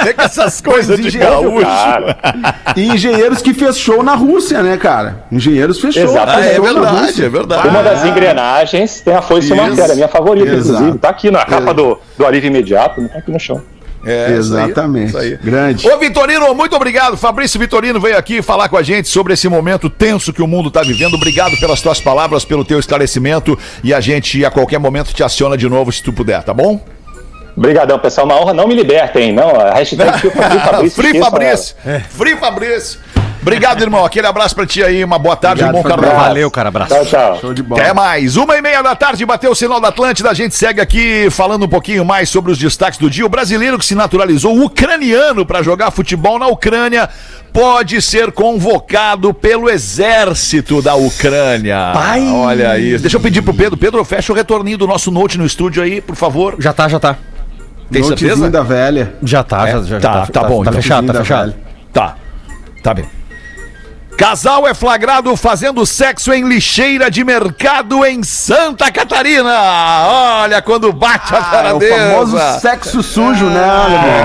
[0.04, 1.66] Vem com essas coisas de gaúcho.
[1.66, 2.16] cara.
[2.76, 5.24] E Engenheiros que fez show na Rússia, né, cara?
[5.32, 6.04] Engenheiros fechou.
[6.04, 6.32] Exato.
[6.32, 7.68] Ah, é fez show na verdade, é verdade.
[7.68, 9.56] Uma das engrenagens tem a foice Isso.
[9.56, 10.70] matéria, minha favorita, Exato.
[10.78, 10.98] inclusive.
[11.00, 13.60] Tá aqui na capa do, do Alívio Imediato, tá aqui no chão.
[14.06, 15.10] É, isso aí, Exatamente.
[15.10, 15.38] isso aí.
[15.38, 15.88] Grande.
[15.88, 17.18] Ô, Vitorino, muito obrigado.
[17.18, 20.70] Fabrício Vitorino veio aqui falar com a gente sobre esse momento tenso que o mundo
[20.70, 21.16] está vivendo.
[21.16, 23.58] Obrigado pelas tuas palavras, pelo teu esclarecimento.
[23.84, 26.82] E a gente, a qualquer momento, te aciona de novo, se tu puder, tá bom?
[27.56, 28.26] Obrigadão, pessoal.
[28.26, 28.54] Uma honra.
[28.54, 29.50] Não me libertem, não.
[29.60, 30.96] A hashtag Free Fabrício.
[31.04, 31.76] Free Fabrício.
[32.10, 33.00] Free Fabrício.
[33.42, 34.04] Obrigado, irmão.
[34.04, 35.04] Aquele abraço pra ti aí.
[35.04, 36.28] Uma boa tarde, Obrigado, um bom carnaval.
[36.28, 36.70] Valeu, cara.
[36.70, 36.94] Abraço.
[36.94, 37.38] Tchau, tchau.
[37.40, 37.82] Show de bola.
[37.82, 38.36] Até mais.
[38.36, 40.30] Uma e meia da tarde, bateu o sinal da Atlântida.
[40.30, 43.26] A gente segue aqui falando um pouquinho mais sobre os destaques do dia.
[43.26, 47.10] O brasileiro que se naturalizou ucraniano para jogar futebol na Ucrânia
[47.54, 51.92] pode ser convocado pelo exército da Ucrânia.
[51.94, 52.22] Pai.
[52.32, 53.02] Olha isso.
[53.02, 53.78] Deixa eu pedir pro Pedro.
[53.78, 56.56] Pedro, fecha o retorninho do nosso note no estúdio aí, por favor.
[56.60, 57.16] Já tá, já tá.
[57.92, 58.52] Tem Notezinho certeza?
[58.52, 59.14] da velha.
[59.24, 60.82] Já tá, já, já tá, tá bom, Tá então.
[60.82, 61.56] fechado, tá fechado.
[61.92, 62.16] Tá.
[62.84, 63.06] Tá bem.
[64.20, 69.50] Casal é flagrado fazendo sexo em lixeira de mercado em Santa Catarina.
[70.44, 74.20] Olha quando bate a Ah, é o famoso sexo sujo, né, alemão?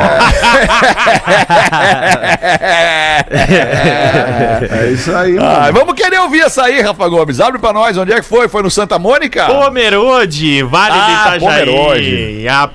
[4.70, 5.72] É isso aí, Ah, mano.
[5.78, 7.38] vamos querer ouvir essa aí, Rafa Gomes.
[7.40, 7.96] Abre pra nós.
[7.96, 8.48] Onde é que foi?
[8.48, 9.46] Foi no Santa Mônica?
[9.46, 12.02] Pomerode, Vale Ah, Pomerode.
[12.42, 12.48] Itajaí.
[12.48, 12.70] A-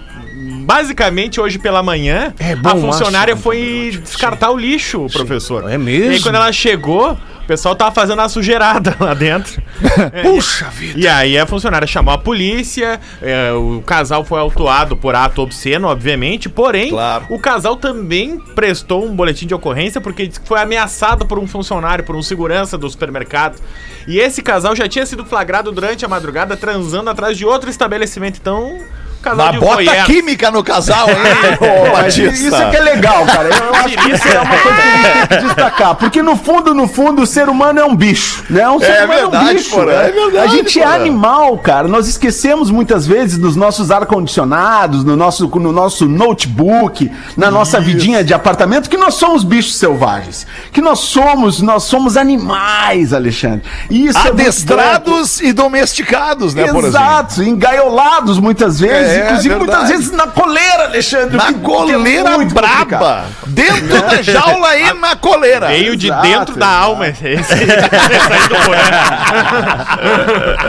[0.70, 3.44] basicamente, hoje pela manhã, É bom, a funcionária acho.
[3.44, 5.70] foi descartar o lixo, professor.
[5.70, 6.12] É mesmo?
[6.12, 9.60] E aí, quando ela chegou, pessoal tava fazendo a sujeirada lá dentro.
[10.22, 11.00] Puxa vida!
[11.00, 15.88] E aí a funcionária chamou a polícia, é, o casal foi autuado por ato obsceno,
[15.88, 17.26] obviamente, porém, Claro.
[17.32, 21.48] o casal também prestou um boletim de ocorrência porque disse que foi ameaçado por um
[21.48, 23.60] funcionário, por um segurança do supermercado.
[24.08, 28.38] E esse casal já tinha sido flagrado durante a madrugada transando atrás de outro estabelecimento.
[28.40, 31.08] Então, o casal Mas de bota voyeur- química no casal,
[31.60, 32.34] ô Batista?
[32.34, 33.50] isso é que é legal, cara.
[33.50, 35.96] Eu acho que isso é uma coisa que a gente tem que destacar.
[35.96, 38.68] Porque no fundo, no fundo, o ser humano é um bicho, né?
[38.70, 39.70] Um ser É humano é verdade, um bicho.
[39.72, 40.08] Porã, né?
[40.08, 40.96] é verdade, a gente é Porã.
[40.96, 41.88] animal, cara.
[41.88, 48.24] Nós esquecemos muitas vezes nos nossos ar-condicionados, no nosso, no nosso notebook, na nossa vidinha
[48.24, 50.46] de apartamento, que nós somos bichos selvagens.
[50.72, 53.62] Que nós somos, nós somos animais, Alexandre.
[53.90, 54.30] E isso é.
[54.30, 59.72] Adestrados e domesticados, né, por Exato, engaiolados muitas vezes, É, inclusive verdade.
[59.80, 61.38] muitas vezes na coleira, Alexandre.
[61.38, 62.76] Na é coleira muito braba.
[62.80, 63.26] complicado.
[63.48, 65.68] Dentro da jaula e na coleira.
[65.68, 67.26] Veio de Exato, dentro da alma esse.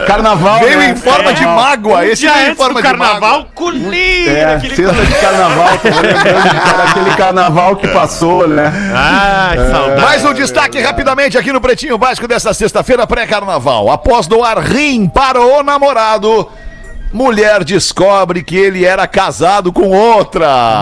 [0.07, 0.61] Carnaval.
[0.61, 0.91] Veio né?
[0.91, 2.07] em forma de mágoa.
[2.07, 3.11] Esse Dia veio em forma do de mágoa.
[3.21, 4.77] carnaval, colina, É, aquele...
[4.77, 8.73] sexta de carnaval, tô lembrando carnaval que passou, né?
[8.95, 10.01] Ah, que saudade.
[10.03, 13.91] Mais um destaque rapidamente aqui no Pretinho Básico desta sexta-feira pré-carnaval.
[13.91, 16.49] Após doar rim para o namorado,
[17.13, 20.47] mulher descobre que ele era casado com outra.
[20.47, 20.81] Já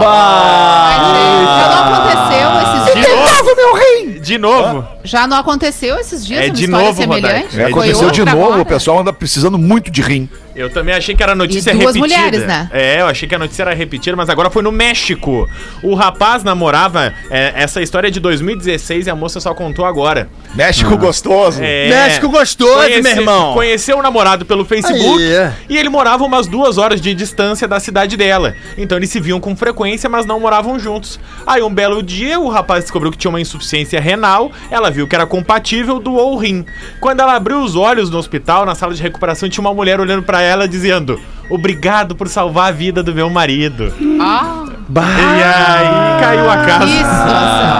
[1.70, 3.30] não aconteceu esses De dias.
[3.30, 4.20] novo, meu rei!
[4.20, 4.86] De novo.
[5.04, 7.58] Já não aconteceu esses dias É uma de novo, semelhante?
[7.61, 8.62] É, aconteceu de novo, agora?
[8.62, 10.28] o pessoal anda precisando muito de rim.
[10.56, 12.18] Eu também achei que era notícia E duas repetida.
[12.20, 12.68] mulheres, né?
[12.72, 15.48] É, eu achei que a notícia era repetida, mas agora foi no México.
[15.84, 17.14] O rapaz namorava.
[17.30, 20.28] é, essa história é de 2016 e a moça só contou agora.
[20.56, 21.61] México gostoso.
[21.62, 23.54] É, México gostoso, meu irmão.
[23.54, 25.52] Conheceu o namorado pelo Facebook Aí.
[25.68, 28.56] e ele morava umas duas horas de distância da cidade dela.
[28.76, 31.20] Então eles se viam com frequência, mas não moravam juntos.
[31.46, 35.14] Aí um belo dia o rapaz descobriu que tinha uma insuficiência renal, ela viu que
[35.14, 36.64] era compatível, doou o rim.
[37.01, 40.22] Quando ela abriu os olhos no hospital, na sala de recuperação, tinha uma mulher olhando
[40.22, 41.20] pra ela dizendo:
[41.51, 43.92] Obrigado por salvar a vida do meu marido.
[44.20, 46.87] Ah, E aí caiu a casa.
[46.87, 47.77] situação.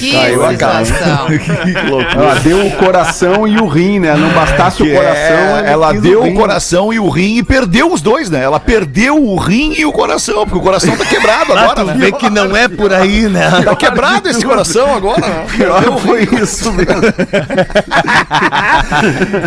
[0.00, 0.94] Que Caiu a casa.
[1.28, 2.14] que loucura.
[2.14, 4.14] Ela deu o coração e o rim, né?
[4.16, 6.34] Não bastasse Que o coração, é, ela deu o rim.
[6.34, 8.42] coração e o rim e perdeu os dois, né?
[8.42, 11.94] Ela perdeu o rim e o coração, porque o coração tá quebrado agora, né?
[11.96, 13.50] Vê que não é por aí, né?
[13.64, 15.46] Tá quebrado esse coração agora, né?
[15.56, 16.94] Pior foi isso mesmo.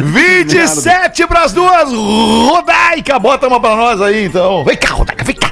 [0.05, 4.63] 27 pras duas, Rodaica, bota uma pra nós aí, então.
[4.63, 5.51] Vem cá, Rodaica, vem cá.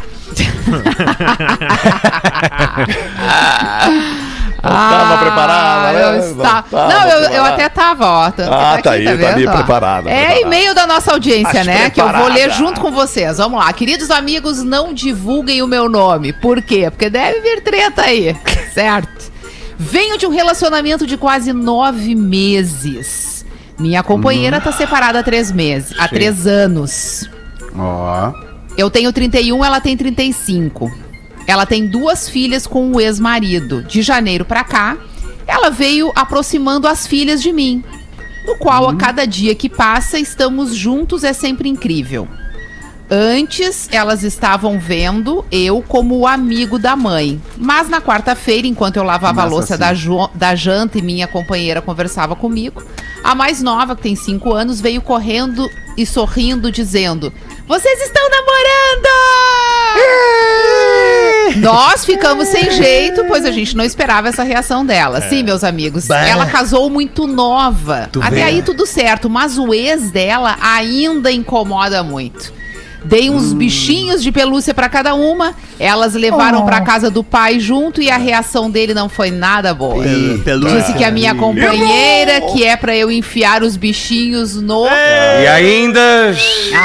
[4.69, 6.03] tava preparada, né?
[6.03, 6.63] Ah, eu está...
[6.71, 7.53] Não Não, eu, eu preparada.
[7.53, 8.31] até tava, ó.
[8.31, 9.53] Que Ah, tá aí, tá ali, vendo, ó?
[9.53, 10.41] preparada, É preparada.
[10.41, 11.89] e-mail da nossa audiência, né?
[11.89, 12.53] Que eu vou ler preparada.
[12.53, 13.37] junto com vocês.
[13.37, 13.71] Vamos lá.
[13.73, 16.33] Queridos amigos, não divulguem o meu nome.
[16.33, 16.89] Por quê?
[16.89, 18.35] Porque deve vir treta aí.
[18.73, 19.31] certo?
[19.77, 23.45] Venho de um relacionamento de quase nove meses.
[23.77, 25.93] Minha companheira tá separada há três meses.
[25.99, 27.29] Há três anos.
[27.77, 28.31] Ó.
[28.77, 30.91] Eu tenho 31, ela tem 35.
[31.47, 33.83] Ela tem duas filhas com o ex-marido.
[33.83, 34.97] De janeiro pra cá,
[35.47, 37.83] ela veio aproximando as filhas de mim.
[38.45, 42.27] No qual, a cada dia que passa, estamos juntos, é sempre incrível.
[43.09, 47.39] Antes, elas estavam vendo eu como o amigo da mãe.
[47.55, 49.91] Mas na quarta-feira, enquanto eu lavava a Começa louça da,
[50.33, 52.83] da janta e minha companheira conversava comigo,
[53.23, 57.31] a mais nova, que tem cinco anos, veio correndo e sorrindo, dizendo:
[57.67, 59.09] Vocês estão namorando!
[61.57, 65.19] Nós ficamos sem jeito, pois a gente não esperava essa reação dela.
[65.21, 66.05] Sim, meus amigos.
[66.05, 66.27] Bah.
[66.27, 68.07] Ela casou muito nova.
[68.11, 68.43] Tu Até vê.
[68.43, 72.53] aí tudo certo, mas o ex dela ainda incomoda muito.
[73.05, 75.53] Dei uns bichinhos de pelúcia pra cada uma.
[75.79, 80.03] Elas levaram pra casa do pai junto e a reação dele não foi nada boa.
[80.03, 84.85] Disse que a minha companheira, que é pra eu enfiar os bichinhos no.
[84.87, 86.35] E ainda.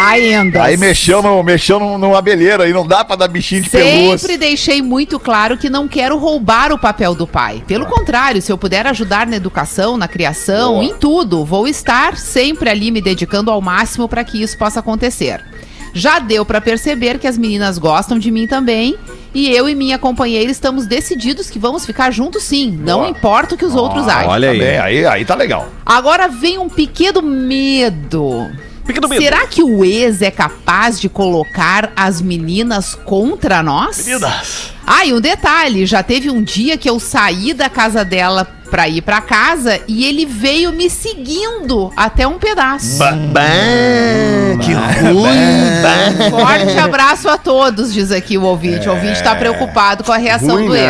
[0.09, 0.63] Ainda.
[0.63, 2.21] Aí mexeu, no, mexeu no- numa
[2.63, 4.39] aí não dá pra dar bichinho de Sempre pelúcia.
[4.39, 7.63] deixei muito claro que não quero roubar o papel do pai.
[7.67, 12.69] Pelo contrário, se eu puder ajudar na educação, na criação, em tudo, vou estar sempre
[12.69, 15.43] ali me dedicando ao máximo para que isso possa acontecer.
[15.92, 18.96] Já deu para perceber que as meninas gostam de mim também.
[19.33, 22.70] E eu e minha companheira estamos decididos que vamos ficar juntos sim.
[22.70, 23.11] Não Boa.
[23.11, 24.29] importa o que os outros achem.
[24.29, 24.62] Olha aí.
[24.79, 25.68] aí, aí tá legal.
[25.87, 28.50] Agora vem um pequeno medo.
[28.85, 29.22] Pequeno medo.
[29.22, 34.09] Será que o ex é capaz de colocar as meninas contra nós?
[34.85, 38.89] Ah, e um detalhe, já teve um dia que eu saí da casa dela pra
[38.89, 42.99] ir pra casa e ele veio me seguindo até um pedaço.
[44.63, 46.31] que ruim.
[46.31, 48.89] Forte abraço a todos, diz aqui o ouvinte.
[48.89, 50.81] O ouvinte tá preocupado com a reação Ruim, do né?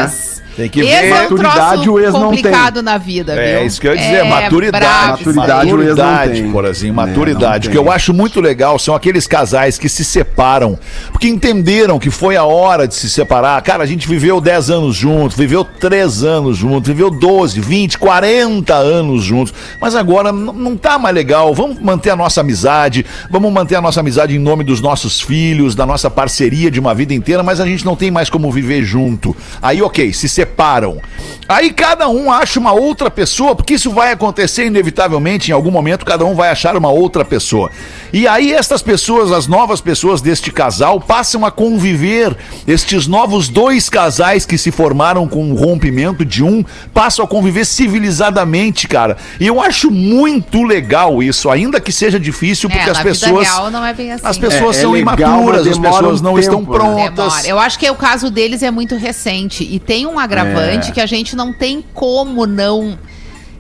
[0.61, 1.07] Tem que Esse ver.
[1.09, 3.43] é um Maturidade troço o ex não complicado na vida, viu?
[3.43, 4.85] É isso que eu ia dizer, maturidade.
[4.85, 5.11] brabo.
[5.13, 6.51] Maturidade o ex não Maturidade, tem.
[6.53, 7.69] Porazinho, É, maturidade.
[7.69, 7.93] não o que eu tem.
[7.95, 10.79] acho muito legal são aqueles casais que se separam,
[11.11, 13.61] porque entenderam que foi a hora de se separar.
[13.63, 18.75] Cara, a gente viveu 10 anos juntos, viveu 3 anos juntos, viveu 12, 20, 40
[18.75, 21.55] anos juntos, mas agora não tá mais legal.
[21.55, 25.75] Vamos manter a nossa amizade, vamos manter a nossa amizade em nome dos nossos filhos,
[25.75, 28.83] da nossa parceria de uma vida inteira, mas a gente não tem mais como viver
[28.83, 29.35] junto.
[29.63, 31.01] Aí, ok, se separam.
[31.49, 36.05] Aí cada um acha uma outra pessoa, porque isso vai acontecer inevitavelmente, em algum momento
[36.05, 37.71] cada um vai achar uma outra pessoa.
[38.13, 42.37] E aí estas pessoas, as novas pessoas deste casal, passam a conviver.
[42.69, 47.65] Estes novos dois casais que se formaram com o rompimento de um, passam a conviver
[47.65, 49.17] civilizadamente, cara.
[49.41, 53.49] E eu acho muito legal isso, ainda que seja difícil, É, porque as na pessoas.
[53.73, 54.27] não é bem assim.
[54.27, 56.79] As pessoas É, é são legal, imaturas, as pessoas um não estão tempo, né?
[56.79, 57.15] prontas.
[57.35, 57.49] Demora.
[57.49, 59.65] Eu acho que o caso deles é muito recente.
[59.69, 60.40] E tem um agravante
[60.89, 60.93] É.
[60.93, 62.99] que a gente não tem como não.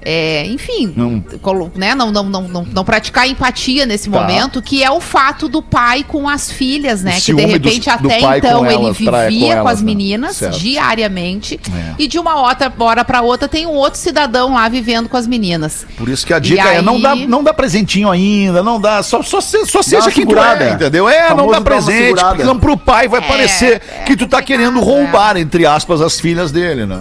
[0.02, 1.22] É, enfim, Não.
[1.74, 4.18] né, não, não, não, não, não praticar empatia nesse Tá.
[4.20, 7.18] momento, que é o fato do pai com as filhas, né?
[7.18, 9.80] O que de repente do- do até pai então ele elas, vivia com, elas, as
[9.80, 9.86] né?
[9.86, 10.58] meninas Certo.
[10.58, 11.60] diariamente.
[11.74, 11.94] É.
[11.98, 15.26] E de uma outra hora para outra tem um outro cidadão lá vivendo com as
[15.26, 15.86] meninas.
[15.96, 19.02] Por isso que a E dica é não dá, não dá presentinho ainda, não dá,
[19.02, 21.08] só, só, se- só seja quem tu é, entendeu?
[21.08, 24.80] É, não dá presente, não pro pai vai É, parecer é que tu tá querendo
[24.80, 27.00] complicado, roubar, entre aspas, as filhas dele, né?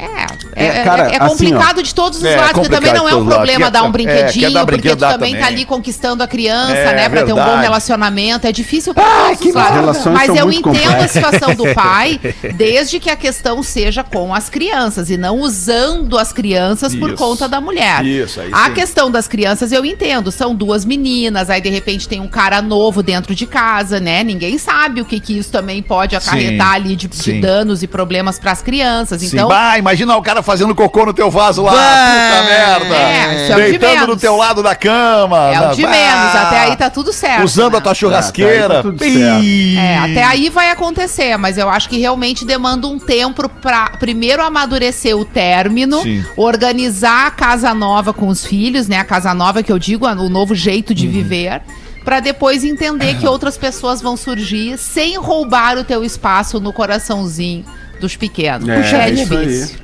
[0.00, 2.90] É, é, É, cara, é- é assim, complicado de todos os É, lados, porque também
[2.90, 3.34] complicado não é um lados.
[3.34, 5.36] problema Quer- dar um é, brinquedinho, dar porque tu também, também.
[5.36, 7.08] tá ali conquistando a criança, É, né?
[7.08, 7.62] Pra ter um bom verdade.
[7.62, 8.46] relacionamento.
[8.46, 10.06] É difícil pra Ah, todos que os lados.
[10.06, 11.10] Mas eu entendo a complexas.
[11.10, 12.20] situação do pai,
[12.56, 17.18] desde que a questão seja com as crianças e não usando as crianças por Isso.
[17.18, 18.04] conta da mulher.
[18.04, 18.74] Isso, aí a sim.
[18.74, 20.30] questão das crianças eu entendo.
[20.32, 24.22] São duas meninas, aí de repente tem um cara novo dentro de casa, né?
[24.22, 27.40] Ninguém sabe o que, que isso também pode acarretar ali de, de sim.
[27.40, 29.20] danos e problemas pras crianças.
[29.20, 29.28] Sim.
[29.36, 32.94] Então, Bah, imagina o cara fazendo cocô no teu vaso lá, Bah, puta merda.
[32.94, 35.50] é, isso é de Deitando no teu lado da cama.
[35.52, 37.44] É o de Bah, menos, até aí tá tudo certo.
[37.44, 37.78] Usando né?
[37.78, 38.68] a tua churrasqueira.
[38.68, 39.76] Tá, tá tudo Ih.
[39.76, 44.42] É, até aí vai acontecer, mas eu acho que realmente demanda um tempo pra primeiro
[44.42, 46.24] amadurecer o término, Sim.
[46.36, 48.98] organizar a casa nova com os filhos, né?
[48.98, 50.94] A casa nova que eu digo, o novo jeito Uhum.
[50.94, 51.62] de viver,
[52.04, 57.64] pra depois entender que outras pessoas vão surgir sem roubar o teu espaço no coraçãozinho
[58.00, 58.68] dos pequenos.
[58.68, 59.46] É, Puxa, é, isso aí.
[59.46, 59.78] difícil.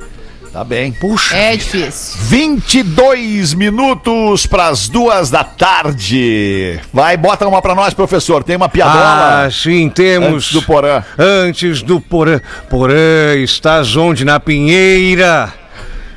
[0.53, 0.91] Tá bem.
[0.91, 1.37] Puxa.
[1.37, 2.19] É difícil.
[2.23, 6.81] 22 minutos pras duas da tarde.
[6.93, 8.43] Vai, bota uma pra nós, professor.
[8.43, 10.29] Tem uma piadola Ah, sim, temos.
[10.45, 11.03] antes do Porã.
[11.19, 12.41] Antes do Porã.
[12.71, 14.25] Porã, estás onde?
[14.25, 15.53] Na Pinheira.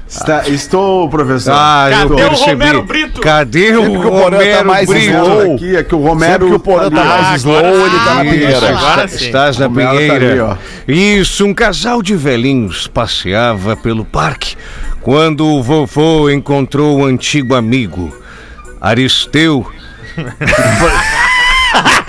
[0.09, 1.53] Está- estou, professor.
[1.55, 2.51] Ah, eu Cadê o percebi.
[2.51, 3.21] Romero Brito?
[3.21, 5.05] Cadê o Sempre que o tá Romero mais Brito?
[5.11, 5.53] slow.
[5.55, 6.31] aqui, é que o Romero.
[6.31, 7.05] Sempre que o Porã tá ó.
[7.05, 8.69] mais Ah, slow, agora ele tá na pinheira.
[8.69, 9.25] Agora está- sim.
[9.25, 10.57] estás na tá Pinheira.
[10.87, 14.55] ali, Isso, um casal de velhinhos passeava pelo parque
[14.99, 18.11] quando o vovô encontrou o antigo amigo,
[18.81, 19.65] Aristeu.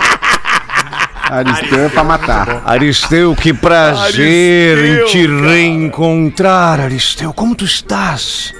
[1.31, 2.61] Aristeu é pra matar.
[2.65, 5.49] Aristeu, que prazer Aristeu, em te cara.
[5.49, 7.31] reencontrar, Aristeu.
[7.31, 8.53] Como tu estás?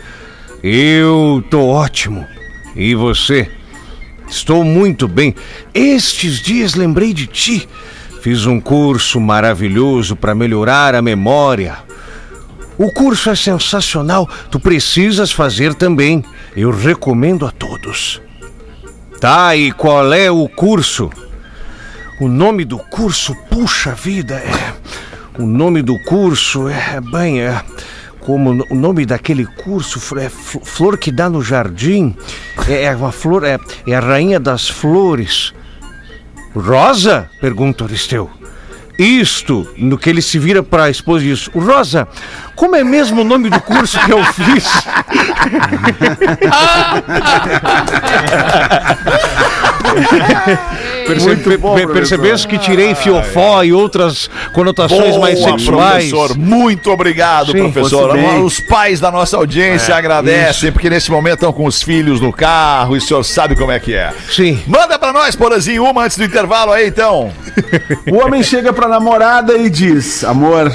[0.63, 2.25] Eu tô ótimo.
[2.73, 3.51] E você?
[4.25, 5.35] Estou muito bem.
[5.73, 7.67] Estes dias lembrei de ti.
[8.21, 11.75] Fiz um curso maravilhoso para melhorar a memória.
[12.77, 14.29] O curso é sensacional.
[14.49, 16.23] Tu precisas fazer também.
[16.55, 18.21] Eu recomendo a todos.
[19.19, 21.09] Tá, e qual é o curso?
[22.21, 24.73] O nome do curso, puxa vida, é.
[25.41, 27.59] O nome do curso é bem, é.
[28.19, 32.15] Como o nome daquele curso é fl- Flor que dá no jardim.
[32.67, 33.57] É, é uma flor, é,
[33.87, 35.51] é a rainha das flores.
[36.55, 37.27] Rosa?
[37.39, 38.29] Pergunta Aristeu.
[38.99, 42.07] Isto, no que ele se vira para a esposa e diz: Rosa,
[42.55, 44.65] como é mesmo o nome do curso que eu fiz?
[51.05, 51.93] Percebe, bom, pe- professor.
[51.93, 56.09] percebeste que tirei fiofó e outras conotações mais Boa, sexuais?
[56.09, 56.37] professor.
[56.37, 58.15] Muito obrigado, Sim, professor.
[58.43, 62.95] Os pais da nossa audiência agradecem, porque nesse momento estão com os filhos no carro
[62.95, 64.11] e o senhor sabe como é que é.
[64.31, 64.59] Sim.
[64.67, 67.31] Manda pra nós, Porazinho, uma antes do intervalo aí, então.
[68.11, 70.71] O homem chega pra namorada e diz: Amor,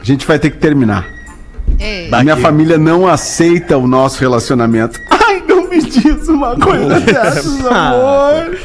[0.00, 1.13] a gente vai ter que terminar.
[1.78, 2.10] Ei.
[2.22, 5.00] Minha família não aceita o nosso relacionamento.
[5.10, 8.56] Ai, não me diz uma coisa dessas, amor.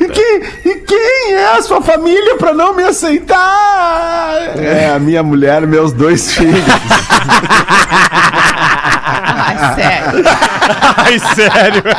[0.00, 4.58] E quem, e quem é a sua família pra não me aceitar?
[4.58, 6.54] É a minha mulher, meus dois filhos.
[9.04, 10.24] Ai, sério.
[10.96, 11.82] Ai, sério.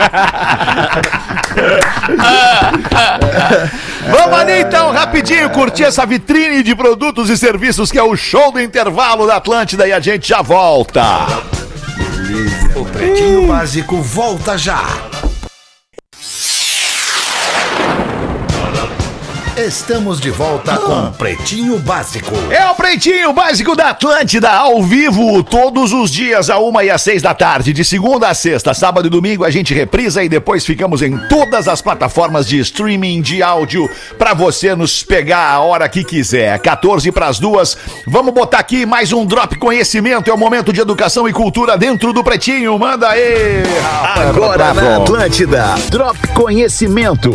[4.10, 8.52] Vamos ali então, rapidinho, curtir essa vitrine de produtos e serviços que é o show
[8.52, 11.04] do intervalo da Atlântida e a gente já volta.
[12.76, 14.84] O Pretinho Básico volta já.
[19.58, 22.36] Estamos de volta com Pretinho Básico.
[22.52, 27.02] É o Pretinho Básico da Atlântida, ao vivo, todos os dias, a uma e às
[27.02, 30.66] seis da tarde, de segunda a sexta, sábado e domingo, a gente reprisa e depois
[30.66, 35.88] ficamos em todas as plataformas de streaming de áudio pra você nos pegar a hora
[35.88, 36.60] que quiser.
[36.60, 41.30] 14 pras duas, vamos botar aqui mais um Drop Conhecimento, é o momento de educação
[41.30, 43.64] e cultura dentro do Pretinho, manda aí!
[44.16, 44.98] Agora Tá na.
[44.98, 47.32] Atlântida, Drop Conhecimento.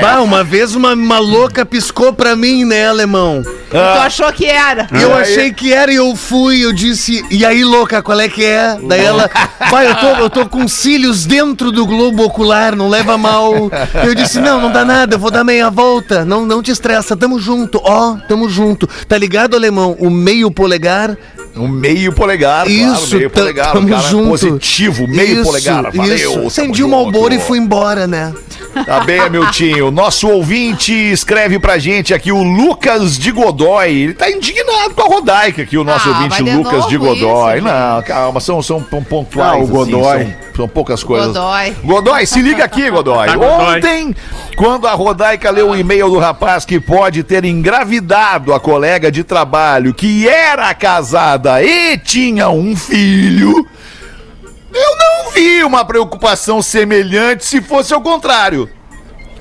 [0.00, 3.42] Bah, uma vez uma, uma louca piscou pra mim, né, alemão?
[3.70, 4.88] Tu achou que era?
[5.00, 8.44] Eu achei que era e eu fui, eu disse, e aí, louca, qual é que
[8.44, 8.76] é?
[8.82, 9.28] Daí ela,
[9.70, 13.52] pai, eu tô, eu tô com cílios dentro do globo ocular, não leva mal.
[14.04, 16.24] Eu disse, não, não dá nada, eu vou dar meia volta.
[16.24, 18.88] Não, não te estressa, tamo junto, ó, tamo junto.
[19.06, 19.96] Tá ligado, alemão?
[19.98, 21.16] O meio polegar.
[21.56, 24.28] Um meio polegar, Isso, claro, meio polegar, tamo um cara junto.
[24.30, 26.46] positivo, meio Isso, polegar, valeu.
[26.46, 26.90] Acendi o junto.
[26.90, 28.32] Malboro e fui embora, né?
[28.86, 29.90] Tá bem, Miltinho.
[29.90, 33.88] Nosso ouvinte escreve pra gente aqui, o Lucas de Godoy.
[33.90, 37.16] Ele tá indignado com a Rodaica aqui, o nosso Ah, ouvinte de Lucas de novo
[37.16, 37.56] Godoy.
[37.56, 39.52] isso, Não, calma, são, são pon- pontuais.
[39.54, 40.18] Ah, o assim, Godoy.
[40.24, 41.28] são, são poucas coisas.
[41.28, 41.74] Godoy.
[41.82, 43.26] Godoy, se liga aqui, Godoy.
[43.26, 43.76] Tá, Godoy.
[43.78, 44.14] Ontem,
[44.54, 49.24] quando a Rodaica leu o e-mail do rapaz que pode ter engravidado a colega de
[49.24, 53.66] trabalho que era casada e tinha um filho.
[54.72, 58.68] Eu não vi uma preocupação semelhante se fosse ao contrário.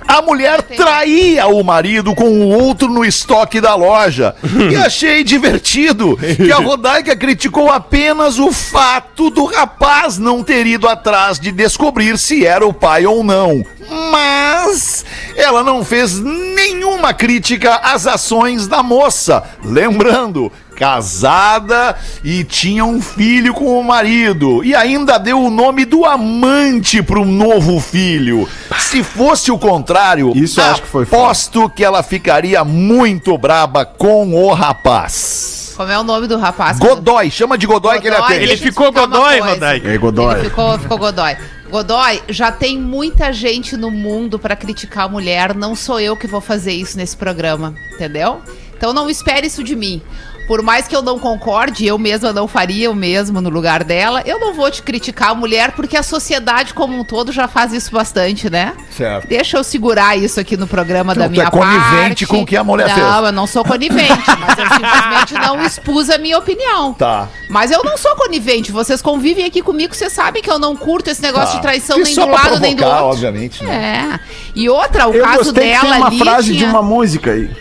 [0.10, 4.36] A mulher traía o marido com o outro no estoque da loja.
[4.72, 10.88] E achei divertido que a Rodaica criticou apenas o fato do rapaz não ter ido
[10.88, 13.64] atrás de descobrir se era o pai ou não.
[14.12, 19.44] Mas ela não fez nenhuma crítica às ações da moça.
[19.64, 24.64] Lembrando, casada e tinha um filho com o marido.
[24.64, 28.48] E ainda deu o nome do amante pro novo filho.
[28.80, 34.34] Se fosse o contrário, Isso acho que foi aposto que ela ficaria muito braba com
[34.34, 35.74] o rapaz.
[35.76, 36.78] Como é o nome do rapaz?
[36.78, 38.44] Godoy, chama de Godoy, que ele Godoy, atende.
[38.44, 39.54] Ele Deixa eu ficou explicar uma Godoy, coisa.
[39.54, 39.88] Rodaica.
[39.88, 40.34] E aí, Godoy?
[40.36, 41.38] Ele ficou, ficou Godoy.
[41.70, 46.28] Godoy, já tem muita gente no mundo pra criticar a mulher, não sou eu que
[46.28, 48.42] vou fazer isso nesse programa, entendeu?
[48.76, 50.02] Então não espere isso de mim.
[50.50, 54.24] Por mais que eu não concorde, eu mesma não faria o mesmo no lugar dela,
[54.26, 57.72] eu não vou te criticar a mulher, porque a sociedade como um todo já faz
[57.72, 58.74] isso bastante, né?
[58.90, 59.28] Certo.
[59.28, 62.26] Deixa eu segurar isso aqui no programa Tu- da tu minha é conivente parte.
[62.26, 63.08] com o que a mulher não, fez.
[63.08, 66.94] Não, eu não sou conivente, mas eu simplesmente não expus a minha opinião.
[66.96, 67.28] Tá.
[67.48, 68.72] Mas eu não sou conivente.
[68.72, 71.56] Vocês convivem aqui comigo, vocês sabem que eu não curto esse negócio Tá.
[71.58, 73.18] de traição nem do lado nem do provocar, outro.
[73.28, 74.20] obviamente, né?
[74.20, 74.20] É.
[74.56, 76.58] E outra, o Eu caso gostei que dela tem uma ali frase tinha...
[76.58, 77.52] de uma música aí.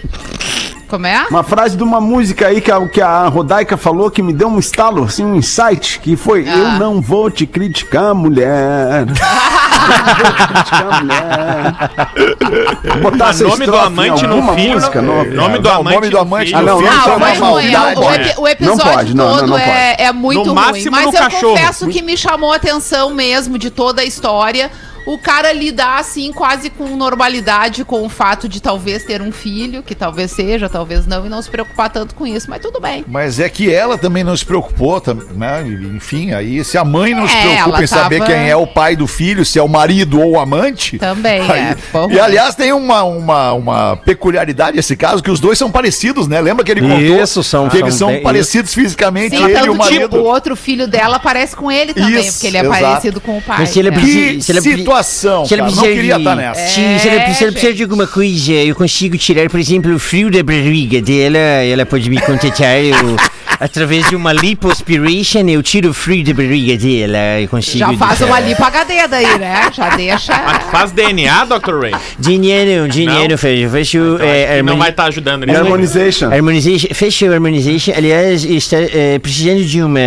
[0.88, 1.26] Como é?
[1.30, 4.48] Uma frase de uma música aí que a, que a Rodaica falou que me deu
[4.48, 6.56] um estalo, assim, um insight, que foi Ah.
[6.56, 9.04] Eu não vou te criticar, mulher.
[9.06, 12.90] não vou te criticar, mulher.
[13.00, 16.08] Vou botar essa nome do amante no filho, música nome do Não, o amante nome
[16.10, 16.54] do amante.
[16.54, 17.94] Ah, não, filho não, não, não, não é.
[17.98, 20.88] O, epi- o episódio Não pode, não, todo não, não é, é muito No ruim.
[20.90, 21.52] Mas eu cachorro.
[21.54, 24.70] confesso que me chamou a atenção mesmo de toda a história
[25.06, 29.82] o cara lidar assim quase com normalidade com o fato de talvez ter um filho,
[29.82, 33.04] que talvez seja, talvez não, e não se preocupar tanto com isso, mas tudo bem.
[33.08, 35.02] Mas é que ela também não se preocupou,
[35.34, 35.62] né?
[35.94, 38.56] Enfim, aí se a mãe não se É, preocupa ela em saber tava- quem é
[38.56, 40.98] o pai do filho, se é o marido ou o amante.
[40.98, 41.76] Também, aí- é.
[42.14, 46.40] E aliás, tem uma, uma, uma peculiaridade nesse caso, que os dois são parecidos, né?
[46.40, 49.56] Lembra que ele contou Isso, são- que eles são são parecidos fisicamente, Sim, ele e
[49.56, 50.02] tanto o marido.
[50.02, 52.80] tipo, o outro filho dela parece com ele também, Isso, porque ele é exato.
[52.82, 53.56] parecido com o pai.
[53.60, 53.92] Mas se ele é.
[53.92, 54.60] precisa- Que se ela-
[55.02, 55.74] situação, se ela cara.
[55.74, 56.68] Não precisa queria de- estar nessa.
[56.68, 59.98] Sim, se ela, se ela precisa de alguma coisa, eu consigo tirar, por exemplo, o
[59.98, 61.38] frio da barriga dela.
[61.38, 62.76] Ela pode me contatar.
[62.78, 63.16] Eu,
[63.60, 67.40] através de uma lipoaspiration, eu tiro o frio da barriga dela.
[67.40, 67.78] Eu consigo.
[67.78, 69.70] Já faz uma lipo HD daí, né?
[69.72, 70.32] Já deixa.
[70.70, 71.80] Faz DNA, Dr.
[71.80, 71.94] Ray?
[72.18, 73.38] Dinheiro, dinheiro, Não?
[73.38, 73.70] fecho.
[73.70, 73.98] Fecho.
[74.14, 75.58] Então, é, não vai estar ajudando nisso.
[75.58, 76.32] Harmonization.
[76.32, 77.92] Harmonization, fecha o harmonization.
[77.96, 79.98] Aliás, está é, precisando de uma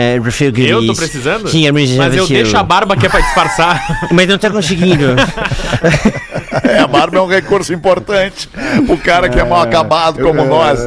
[0.52, 0.72] Guinness.
[0.72, 1.50] Eu tô precisando?
[1.50, 2.04] Sim, harmonization.
[2.04, 2.44] Mas eu fecho.
[2.44, 4.08] deixo a barba que é pra disfarçar.
[4.12, 5.16] Mas não tá conseguindo.
[6.64, 8.50] É, a barba é um recurso importante.
[8.90, 10.80] O cara que é mal acabado como nós.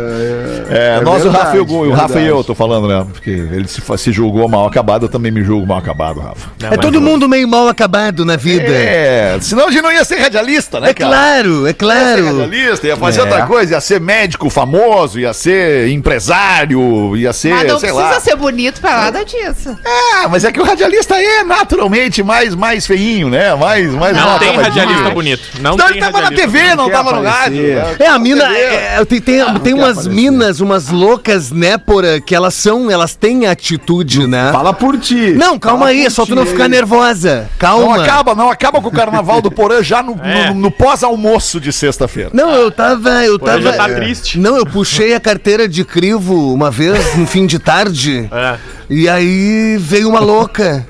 [0.71, 3.07] É, nós, o verdade, Rafa e o, o Rafa e eu, tô falando, né?
[3.13, 6.49] Porque ele se, se julgou mal acabado, eu também me julgo mal acabado, Rafa.
[6.71, 8.65] É todo mundo meio mal acabado na vida.
[8.73, 11.11] É, senão a gente não ia ser radialista, né, É cara?
[11.11, 12.27] claro, é Ia ser claro.
[12.27, 13.23] radialista, ia fazer É.
[13.23, 18.15] outra coisa, ia ser médico famoso, ia ser empresário, ia ser, Mas não sei precisa
[18.15, 18.21] lá.
[18.21, 19.77] ser bonito pra nada disso.
[19.85, 23.55] Ah, mas é que o radialista é naturalmente mais, mais feinho, né?
[23.55, 25.43] Mais, mais Não tem radialista bonito.
[25.61, 27.63] Não Então tem ele tava na TV, não tava no rádio.
[27.63, 27.97] né?
[27.99, 28.47] É, a mina.
[28.47, 28.59] TV.
[28.61, 30.13] é, tem tem, tem umas aparecer.
[30.13, 34.51] minas, umas loucas, né, Porã, que elas são, elas têm atitude, né?
[34.53, 35.33] Fala por ti.
[35.33, 36.69] Não, calma Fala aí, é só tu não ficar aí.
[36.71, 37.43] nervosa.
[37.51, 38.03] Não Calma.
[38.03, 40.49] acaba, não acaba com o carnaval do Porã já no, É.
[40.51, 42.31] no- no pós-almoço de sexta-feira.
[42.33, 43.11] Não, eu tava.
[43.25, 43.63] Eu Porã tava.
[43.63, 44.39] já tá triste.
[44.39, 48.29] Não, eu puxei a carteira de crivo uma vez, no fim de tarde.
[48.33, 48.57] É.
[48.91, 50.87] E aí veio uma louca.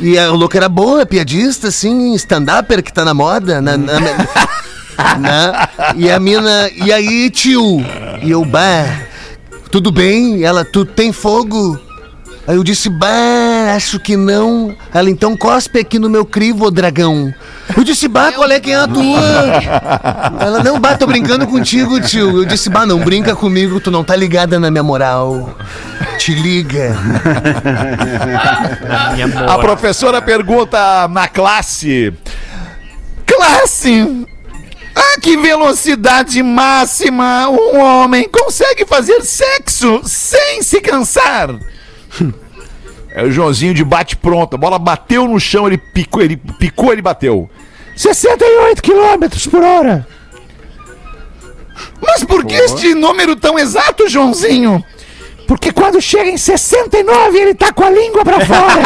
[0.00, 3.60] E a louca era boa, piadista, assim, stand-upper que tá na moda.
[3.60, 4.00] Na, na-
[5.18, 6.68] na- e a mina.
[6.74, 7.84] E aí, tio?
[8.24, 8.86] E eu, bah,
[9.70, 10.42] tudo bem?
[10.44, 11.78] Ela, tu tem fogo?
[12.46, 14.74] Aí eu disse, bah, acho que não.
[14.94, 17.32] Ela, então cospe aqui no meu crivo, ô dragão.
[17.76, 19.20] Eu disse, bah, qual é quem é a tua?
[20.40, 22.38] Ela, não, bah, tô brincando contigo, tio.
[22.38, 25.54] Eu disse, bah, não brinca comigo, tu não tá ligada na minha moral.
[26.16, 26.96] Te liga.
[29.46, 32.10] A professora pergunta na classe:
[33.26, 34.26] Classe,
[34.94, 41.58] a que velocidade máxima um homem consegue fazer sexo sem se cansar?
[43.16, 44.54] É o Joãozinho de bate pronto.
[44.54, 47.48] A bola bateu no chão, ele picou, ele picou, ele bateu.
[47.94, 50.04] 68 quilômetros por hora.
[52.02, 54.84] Mas por que este número tão exato, Joãozinho?
[55.46, 58.82] Porque quando chega em 69, ele tá com a língua pra fora.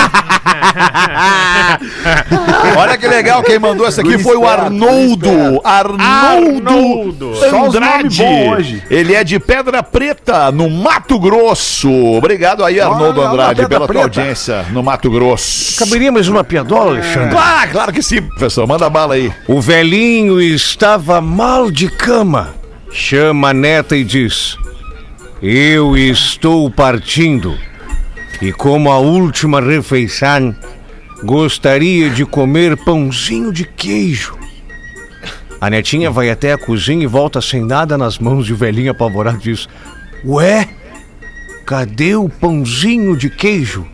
[2.78, 5.60] Olha que legal, quem mandou essa aqui Guri foi o Arnoldo.
[5.62, 7.32] Arnoldo Arnoldo.
[7.54, 8.82] Andrade.
[8.90, 11.90] Ele é de Pedra Preta, no Mato Grosso.
[11.90, 15.78] Obrigado aí, Arnoldo Andrade, pela tua audiência no Mato Grosso.
[15.78, 17.36] Caberia mais uma piadola, Alexandre?
[17.36, 18.66] Ah, claro que sim, professor.
[18.66, 19.32] Manda bala aí.
[19.46, 22.54] O velhinho estava mal de cama.
[22.90, 24.56] Chama a neta e diz:
[25.40, 27.56] Eu estou partindo.
[28.42, 30.54] E como a última refeição,
[31.22, 34.36] gostaria de comer pãozinho de queijo.
[35.60, 39.38] A netinha vai até a cozinha e volta sem nada nas mãos de velhinho apavorado
[39.38, 39.68] e diz:
[40.24, 40.68] Ué,
[41.64, 43.86] cadê o pãozinho de queijo?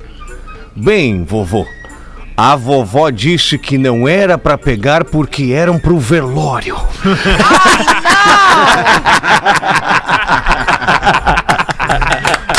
[0.75, 1.67] Bem, vovô,
[2.37, 6.77] a vovó disse que não era pra pegar porque eram pro velório.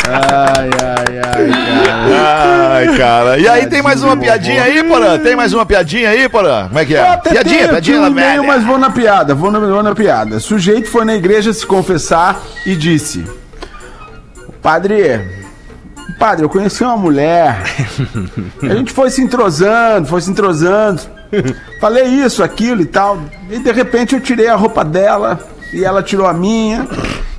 [0.08, 2.86] Ai, ai, ai, ai.
[2.88, 3.38] Ai, cara.
[3.38, 5.18] E aí, tem mais uma piadinha aí, Porã?
[5.18, 6.66] Tem mais uma piadinha aí, Porã?
[6.68, 7.00] Como é que é?
[7.08, 8.42] Até piadinha, tenho piadinha na velha.
[8.42, 10.38] mas vou na piada, vou na, vou na piada.
[10.38, 13.24] Sujeito foi na igreja se confessar e disse:
[14.62, 15.20] Padre,
[16.18, 17.62] padre, eu conheci uma mulher.
[18.62, 21.02] A gente foi se entrosando, foi se entrosando.
[21.80, 23.18] Falei isso, aquilo e tal.
[23.50, 25.38] E de repente eu tirei a roupa dela
[25.72, 26.86] e ela tirou a minha.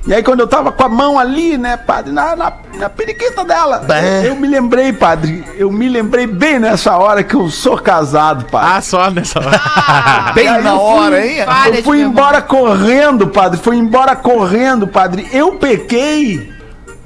[0.06, 3.44] E aí quando eu tava com a mão ali, né, padre, na, na, na periquita
[3.44, 3.84] dela,
[4.24, 8.70] eu me lembrei, padre, eu me lembrei bem nessa hora que eu sou casado, padre.
[8.72, 10.32] Ah, só nessa hora.
[10.34, 11.38] Bem Aí na hora, hein?
[11.66, 13.58] Eu fui embora correndo, padre.
[13.58, 15.28] Fui embora correndo, padre.
[15.30, 16.56] Eu pequei.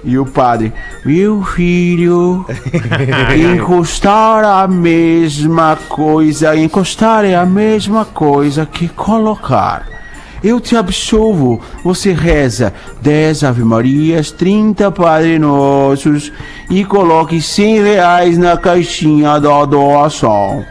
[0.05, 0.73] E o padre,
[1.05, 2.45] meu filho,
[3.55, 10.02] encostar a mesma coisa, encostar é a mesma coisa que colocar.
[10.43, 11.61] Eu te absolvo.
[11.85, 16.33] Você reza 10 Ave Marias, 30 Padre Nossos
[16.69, 20.65] e coloque 100 reais na caixinha da doação.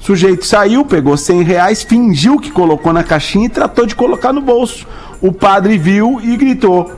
[0.00, 4.32] O sujeito saiu, pegou 100 reais, fingiu que colocou na caixinha e tratou de colocar
[4.32, 4.86] no bolso.
[5.20, 6.90] O padre viu e gritou: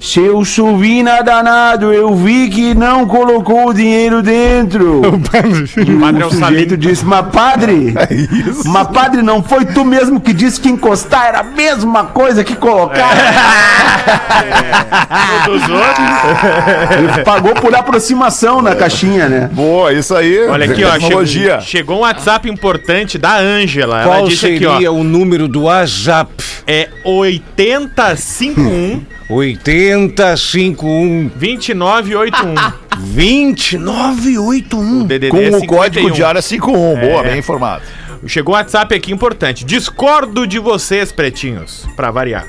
[0.00, 5.02] Seu suvina danado, eu vi que não colocou o dinheiro dentro.
[5.08, 7.92] O padre é o o sujeito disse, mas padre,
[8.66, 12.54] mas padre, não foi tu mesmo que disse que encostar era a mesma coisa que
[12.54, 13.08] colocar?
[15.44, 16.98] Dos outros.
[16.98, 19.50] Ele pagou por aproximação na caixinha, né?
[19.52, 20.46] Boa, isso aí.
[20.46, 20.98] Olha aqui, ó.
[20.98, 21.26] Chegou,
[21.60, 24.02] chegou um WhatsApp importante da Ângela.
[24.02, 24.94] Ela Qual disse aqui, seria ó.
[24.94, 26.30] o número do WhatsApp?
[26.66, 29.18] É 8051
[29.94, 32.54] 8051 2981.
[32.98, 35.04] 2981.
[35.06, 35.66] DDD Com o 51.
[35.66, 37.00] código de área 51.
[37.00, 37.30] Boa, É.
[37.30, 37.82] bem informado.
[38.26, 39.64] Chegou um WhatsApp aqui importante.
[39.64, 42.46] Discordo de vocês, pretinhos, pra variar.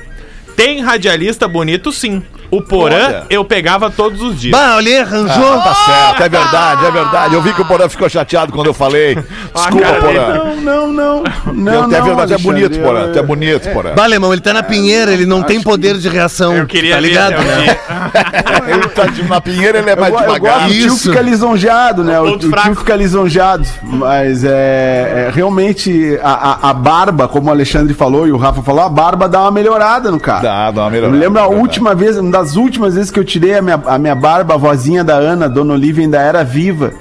[0.55, 2.23] Tem radialista bonito, sim.
[2.52, 3.24] O Porã Olha.
[3.30, 4.52] eu pegava todos os dias.
[4.52, 5.54] Bah, olha, arranjou.
[5.54, 7.34] Ah, tá certo, é verdade, é verdade.
[7.36, 9.16] Eu vi que o Porã ficou chateado quando eu falei.
[9.54, 10.34] Desculpa, cara Porã.
[10.56, 11.24] Não, não, não.
[11.54, 13.02] Não, Eu, é não, verdade, é bonito, Porã.
[13.14, 13.93] eu- é bonito, Porã.
[13.95, 16.56] Bah, alemão, ele tá na pinheira, ele não tem poder de reação.
[16.56, 17.32] Eu queria tá ver ligado?
[17.34, 17.62] né?
[17.64, 17.80] dia.
[18.70, 20.60] Ele tá de, na pinheira, ele é Eu, mais eu devagar.
[20.60, 22.14] gosto, o tio fica lisonjeado, né?
[22.16, 22.68] É o O, ponto o fraco.
[22.70, 23.66] tio fica lisonjeado.
[23.82, 28.62] Mas é, é, realmente a, a- a barba, como o Alexandre falou e o Rafa
[28.62, 30.41] falou, a barba dá uma melhorada no cara.
[30.41, 31.14] Dá, dá uma Eu melhorada.
[31.14, 31.62] me lembro a verdade.
[31.62, 34.57] última vez, uma das últimas vezes que eu tirei a minha, a minha barba, a
[34.57, 36.93] vozinha da Ana, Dona Olivia, ainda era viva.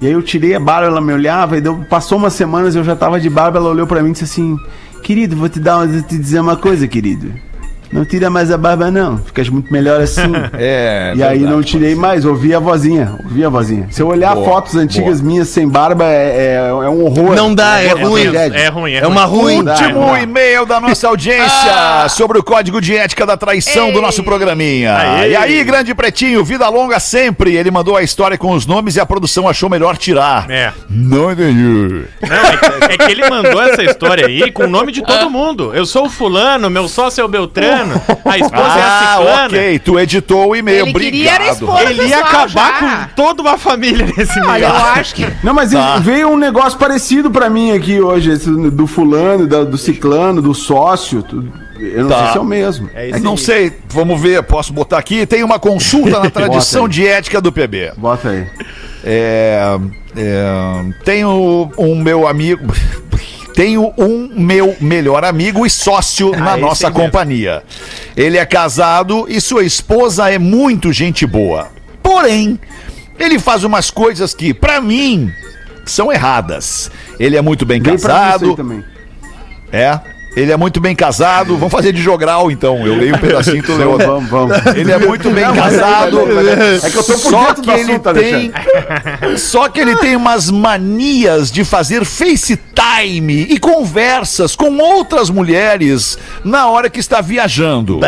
[0.00, 2.84] E aí eu tirei a barba, ela me olhava, e deu, passou umas semanas, eu
[2.84, 4.56] já tava de barba, ela olhou pra mim e disse assim,
[5.02, 7.32] querido, vou te dar vou te dizer uma coisa, querido.
[7.92, 9.18] Não tira mais a barba, não.
[9.18, 10.22] Ficas muito melhor assim.
[10.56, 13.86] É, E aí verdade, não tirei mais, ouvi a vozinha, ouvi a vozinha.
[13.90, 15.32] Se eu olhar Boa, fotos antigas boa.
[15.32, 17.34] minhas sem barba, é, é, é um horror.
[17.34, 18.22] Não dá, é uma ruim.
[18.30, 18.56] tragédia.
[18.58, 19.58] É ruim, é, É uma ruim.
[19.58, 24.96] Último e-mail da nossa audiência sobre o código de ética da traição do nosso programinha.
[24.96, 25.30] Aê.
[25.32, 27.54] E aí, grande pretinho, vida longa sempre.
[27.56, 30.50] Ele mandou a história com os nomes e a produção achou melhor tirar.
[30.50, 30.72] É.
[30.88, 32.04] Não entendi.
[32.22, 35.28] Não, é, que- é que ele mandou essa história aí com o nome de todo
[35.30, 35.72] mundo.
[35.74, 37.73] Eu sou o fulano, meu sócio é o Beltrano,
[38.24, 39.46] a esposa é a Ah, ciclana.
[39.46, 39.78] ok.
[39.80, 40.86] Tu editou o e-mail.
[40.86, 41.90] Ele queria era Obrigado.
[41.90, 42.72] Ele ia acabar já.
[43.08, 44.64] com toda uma família nesse Olha, meio.
[44.64, 45.26] eu acho que.
[45.42, 45.96] Não, mas Tá.
[45.98, 51.22] veio um negócio parecido pra mim aqui hoje, esse do fulano, do ciclano, do sócio.
[51.22, 51.44] tu-
[51.76, 52.22] Eu não Tá.
[52.22, 52.90] sei se é o mesmo.
[52.94, 53.38] É É não aí.
[53.38, 55.26] sei, vamos ver, posso botar aqui.
[55.26, 57.92] Tem uma consulta na tradição de ética do PB.
[57.96, 58.46] Bota aí.
[59.04, 59.76] É,
[60.16, 60.44] é,
[61.04, 62.72] tenho um meu amigo.
[63.54, 67.02] Tenho um meu melhor amigo e sócio na esse nossa mesmo.
[67.04, 67.62] companhia.
[68.16, 71.68] Ele é casado e sua esposa é muito gente boa.
[72.02, 72.58] Porém,
[73.18, 75.30] ele faz umas coisas que, pra mim,
[75.86, 76.90] são erradas.
[77.18, 78.56] Ele é muito bem Vem pra mim isso aí casado.
[78.56, 78.84] também.
[79.72, 80.00] É.
[80.36, 81.56] Ele é muito bem casado.
[81.56, 82.84] Vamos fazer de jogral, então.
[82.86, 84.06] Eu leio um pedacinho, tu leu outro.
[84.06, 84.56] Vamos, vamos.
[84.74, 86.20] Ele é muito bem casado.
[86.82, 88.52] É que eu tô por Só dentro do que ele assunto, tem,
[89.36, 96.68] só que ele tem umas manias de fazer FaceTime e conversas com outras mulheres na
[96.68, 98.00] hora que está viajando.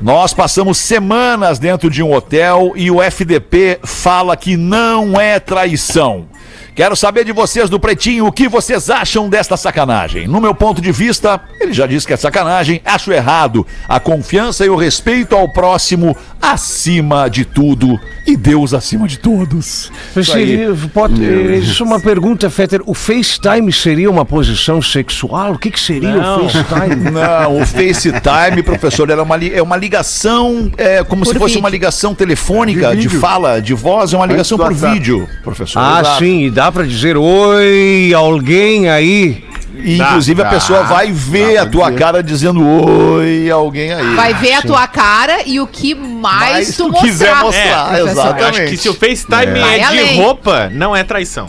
[0.00, 6.26] Nós passamos semanas dentro de um hotel e o FDP fala que não é traição.
[6.74, 10.26] Quero saber de vocês do Pretinho o que vocês acham desta sacanagem.
[10.26, 13.66] No meu ponto de vista, ele já disse que é sacanagem, acho errado.
[13.88, 19.90] A confiança e o respeito ao próximo acima de tudo e Deus acima de todos.
[20.22, 21.22] Seria- pode,
[21.58, 22.80] isso é uma pergunta, Fetter.
[22.86, 25.52] O FaceTime seria uma posição sexual?
[25.52, 26.44] O que, que seria Não.
[26.46, 27.10] o FaceTime?
[27.10, 31.46] Não, o FaceTime, professor, era uma, li- é uma ligação, é, como Por se fosse
[31.54, 31.60] vídeo.
[31.60, 34.94] uma ligação telefônica, De de, fala, de voz, é uma ligação por WhatsApp.
[34.94, 35.78] vídeo, professor.
[35.80, 36.18] Ah, exato.
[36.18, 39.44] sim, e dá pra dizer oi, alguém aí.
[39.76, 40.84] E, inclusive a Dá, pessoa dá.
[40.86, 41.98] vai ver Dá a tua dizer.
[41.98, 44.14] cara dizendo oi, alguém aí.
[44.14, 47.42] Vai ver a tua cara e o que mais Mas tu tu quiser mostrar.
[47.42, 48.10] mostrar, professor.
[48.10, 48.40] exato.
[48.40, 50.16] Eu acho que se o FaceTime Vai é, de além.
[50.22, 51.48] roupa, não é traição.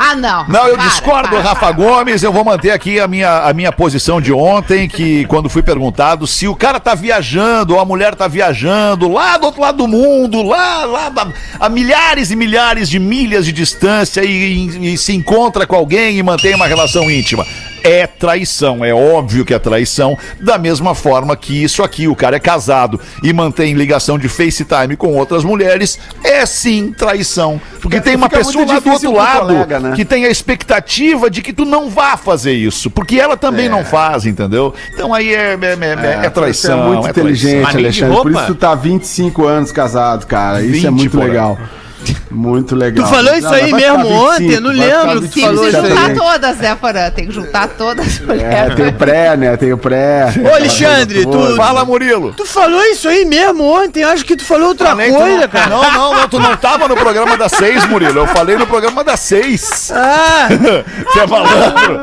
[0.00, 0.46] Ah, não.
[0.46, 1.72] Não, eu Para, discordo, para, Rafa para.
[1.72, 2.22] Gomes.
[2.22, 6.24] Eu vou manter aqui a minha, a minha posição de ontem, que quando fui perguntado
[6.26, 9.88] se o cara tá viajando ou a mulher tá viajando lá do outro lado do
[9.88, 11.26] mundo, lá, lá da-
[11.58, 14.28] a milhares e milhares de milhas de distância e,
[14.68, 17.44] e- e se encontra com alguém e mantém uma relação íntima.
[17.84, 22.36] É traição, é óbvio que é traição, da mesma forma que isso aqui, o cara
[22.36, 27.60] é casado e mantém ligação de FaceTime com outras mulheres, é sim traição.
[27.80, 29.87] Porque Fica- tem uma pessoa lá do outro lado colega, né?
[29.94, 33.84] Que tem a expectativa de que tu não vá fazer isso, porque ela também não
[33.84, 34.74] faz, entendeu?
[34.92, 36.78] Então aí é, é, é- é traição.
[36.78, 38.16] Você é muito é inteligente, de Alexandre.
[38.22, 40.62] Por isso tu tá há 25 anos casado, cara.
[40.62, 41.58] Isso é 20, muito legal.
[42.30, 43.06] Muito legal.
[43.06, 44.48] Tu falou isso Não, aí mesmo ontem?
[44.48, 46.14] 25, Não lembro que tu 25 falou Tem que juntar aí.
[46.16, 47.10] todas, né, Porã?
[47.10, 48.74] Tem que juntar todas as É, mulheres.
[48.76, 49.56] tem o pré, né?
[49.56, 50.32] Tem o pré.
[50.50, 52.34] Ô, Alexandre, tu, Fala, Murilo.
[52.36, 54.02] tu falou isso aí mesmo ontem.
[54.02, 55.68] Eu acho que tu falou outra Falei, coisa, não, cara.
[55.68, 58.18] Não, não, não, tu não tava no programa das seis, Murilo.
[58.20, 59.90] Eu falei no programa das seis.
[59.94, 60.48] Ah,
[61.12, 62.00] Você é malandro.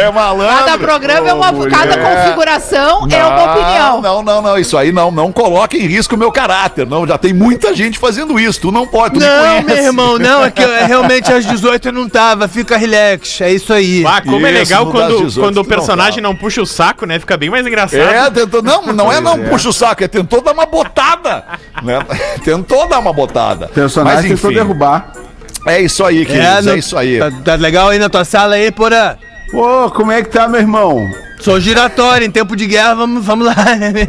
[0.00, 0.64] É malandro.
[0.64, 1.66] Cada programa é uma.
[1.68, 4.00] Cada configuração é uma opinião.
[4.00, 4.58] Não, não, não.
[4.58, 5.10] Isso aí não.
[5.10, 6.86] Não coloca em risco o meu caráter.
[6.86, 8.60] Não, já tem muita gente fazendo isso.
[8.60, 9.63] Tu não pode, tu me não, conhece.
[9.64, 10.44] Meu irmão, não.
[10.44, 12.46] É que eu- é realmente às 18 eu não tava.
[12.48, 13.40] Fica relax.
[13.40, 14.04] É isso aí.
[14.06, 16.66] Ah, como é Isso, legal quando, das 18 quando o não personagem não, puxa o
[16.66, 17.18] saco, né?
[17.18, 18.00] Fica bem mais engraçado.
[18.00, 18.62] É, tentou.
[18.62, 21.44] Não, não é não puxa o saco, é tentou dar uma botada.
[21.82, 21.98] Né?
[22.44, 23.66] Tentou dar uma botada.
[23.66, 25.12] O personagem Mas, tentou enfim, derrubar.
[25.66, 26.66] É isso aí, queridos.
[26.66, 27.18] É, no- isso aí.
[27.18, 29.18] Tá, tá legal aí na tua sala aí, porra?
[29.52, 31.08] Ô, como é que tá, meu irmão?
[31.44, 33.92] Sou giratório, em tempo de guerra, vamos, vamos lá, né?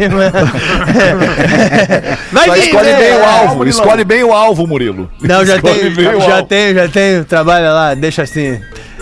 [2.31, 2.97] Vai vir, escolhe né?
[2.97, 3.55] bem o alvo.
[3.55, 3.69] Murilão.
[3.69, 5.11] Escolhe bem o alvo, Murilo.
[5.19, 6.47] Não, já Escolhe tenho, já alvo.
[6.47, 7.25] tenho, já tenho.
[7.25, 8.57] Trabalha lá, deixa assim.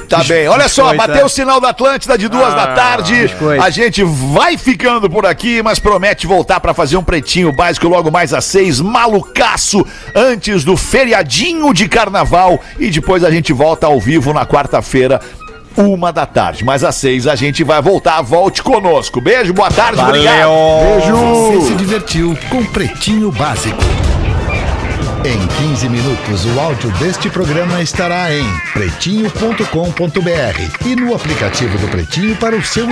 [0.10, 0.48] Tá bem.
[0.48, 1.26] Olha só, bateu é.
[1.26, 3.22] o sinal da Atlântida de duas da tarde.
[3.22, 3.62] biscoito.
[3.62, 8.10] A gente vai ficando por aqui, mas promete voltar pra fazer um pretinho básico logo
[8.10, 12.60] mais às seis, malucaço, antes do feriadinho de carnaval.
[12.80, 15.22] E depois a gente volta ao vivo na quarta-feira.
[15.76, 18.22] Uma da tarde, mas às seis a gente vai voltar.
[18.22, 19.20] Volte conosco.
[19.20, 20.50] Beijo, boa tarde, obrigado.
[20.50, 23.82] Você se divertiu com Pretinho Básico.
[25.26, 25.38] Em
[25.70, 28.44] 15 minutos, o áudio deste programa estará em
[28.74, 32.92] pretinho.com.br e no aplicativo do Pretinho para o seu